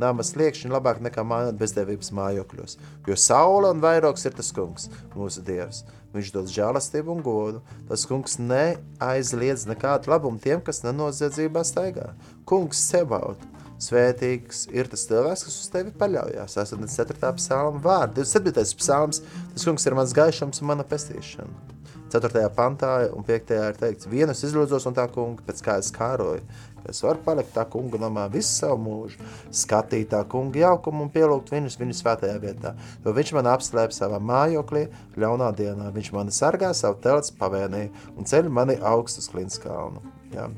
[0.02, 1.24] nama sliekšņa labāk nekā
[1.58, 2.78] bezdevības mājokļos.
[3.08, 5.84] Jo saule un vairogs ir tas kungs, mūsu dievs.
[6.16, 7.60] Viņš dod žēlastību un godu.
[7.88, 12.12] Tas kungs neaizliedz nekādu labumu tiem, kas nenoziedzībā staigā.
[12.48, 13.42] Kungs sebaut.
[13.76, 16.56] Svētīgs ir tas cilvēks, kas uz tevi paļaujas.
[16.62, 17.32] 84.
[17.36, 18.80] psalma vārds, 27.
[18.80, 19.20] psalms.
[19.52, 21.74] Tas kungs ir mans gaišums un mana pestīšana.
[22.12, 22.46] 4.
[22.54, 23.52] pantā un 5.
[23.68, 26.44] ir teikts, vienus izlūdzos un tā kunga, pēc kā es kāroju,
[26.90, 29.22] es varu palikt tā kunga namā visu savu mūžu,
[29.54, 32.74] skatīt tā kunga jaukumu un pielūgt viņus viņu svētajā vietā,
[33.04, 34.86] jo viņš man apslēp savā mājoklī
[35.18, 40.04] ļaunā dienā, viņš mani sargā savu telts pavēnī un ceļ mani augstus klins kalnu.
[40.34, 40.50] Jā.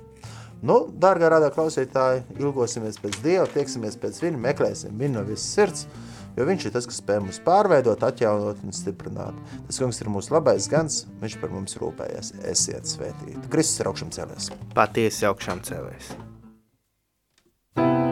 [0.59, 5.85] Nu, dārgā rādā klausītāji, ilgosimies pēc Dieva, tieksimies pēc viņa, meklēsim viņu no visas sirds,
[6.39, 9.36] jo viņš ir tas, kas spēj mūs pārveidot, atjaunot un stiprināt.
[9.68, 12.34] Tas kungs ir mūsu labais gans, viņš par mums rūpējas.
[12.49, 13.47] Esiet svētīti.
[13.53, 14.53] Kristus ir augšām cēlies.
[14.78, 16.14] patiesi augšām cēlēs.
[17.78, 18.08] Tuvāk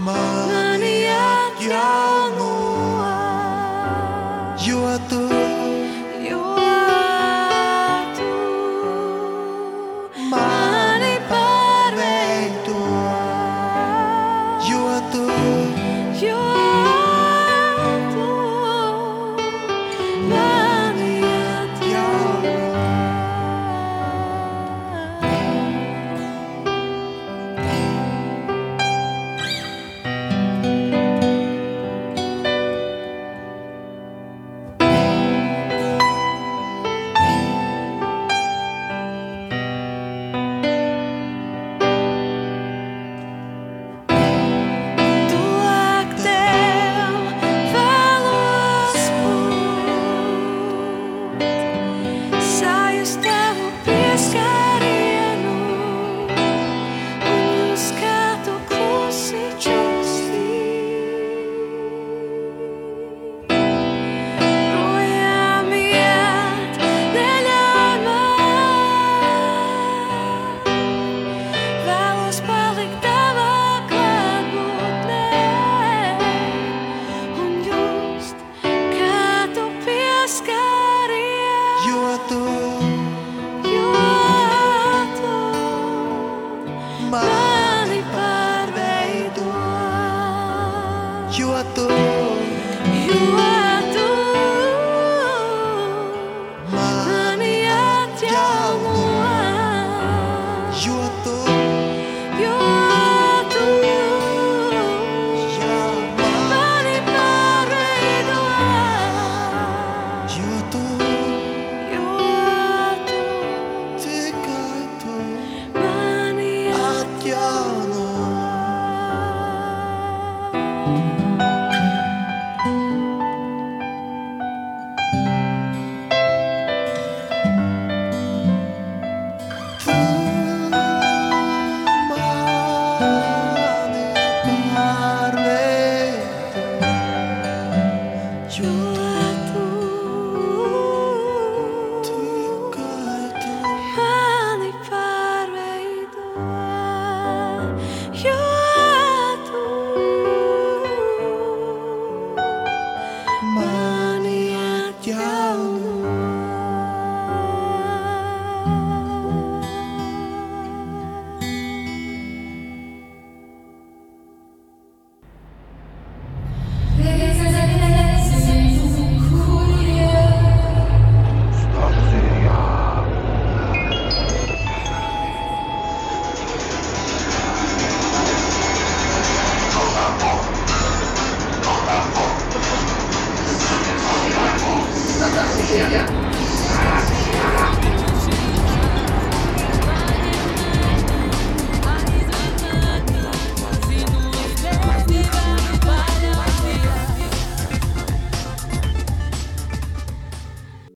[0.00, 0.39] mani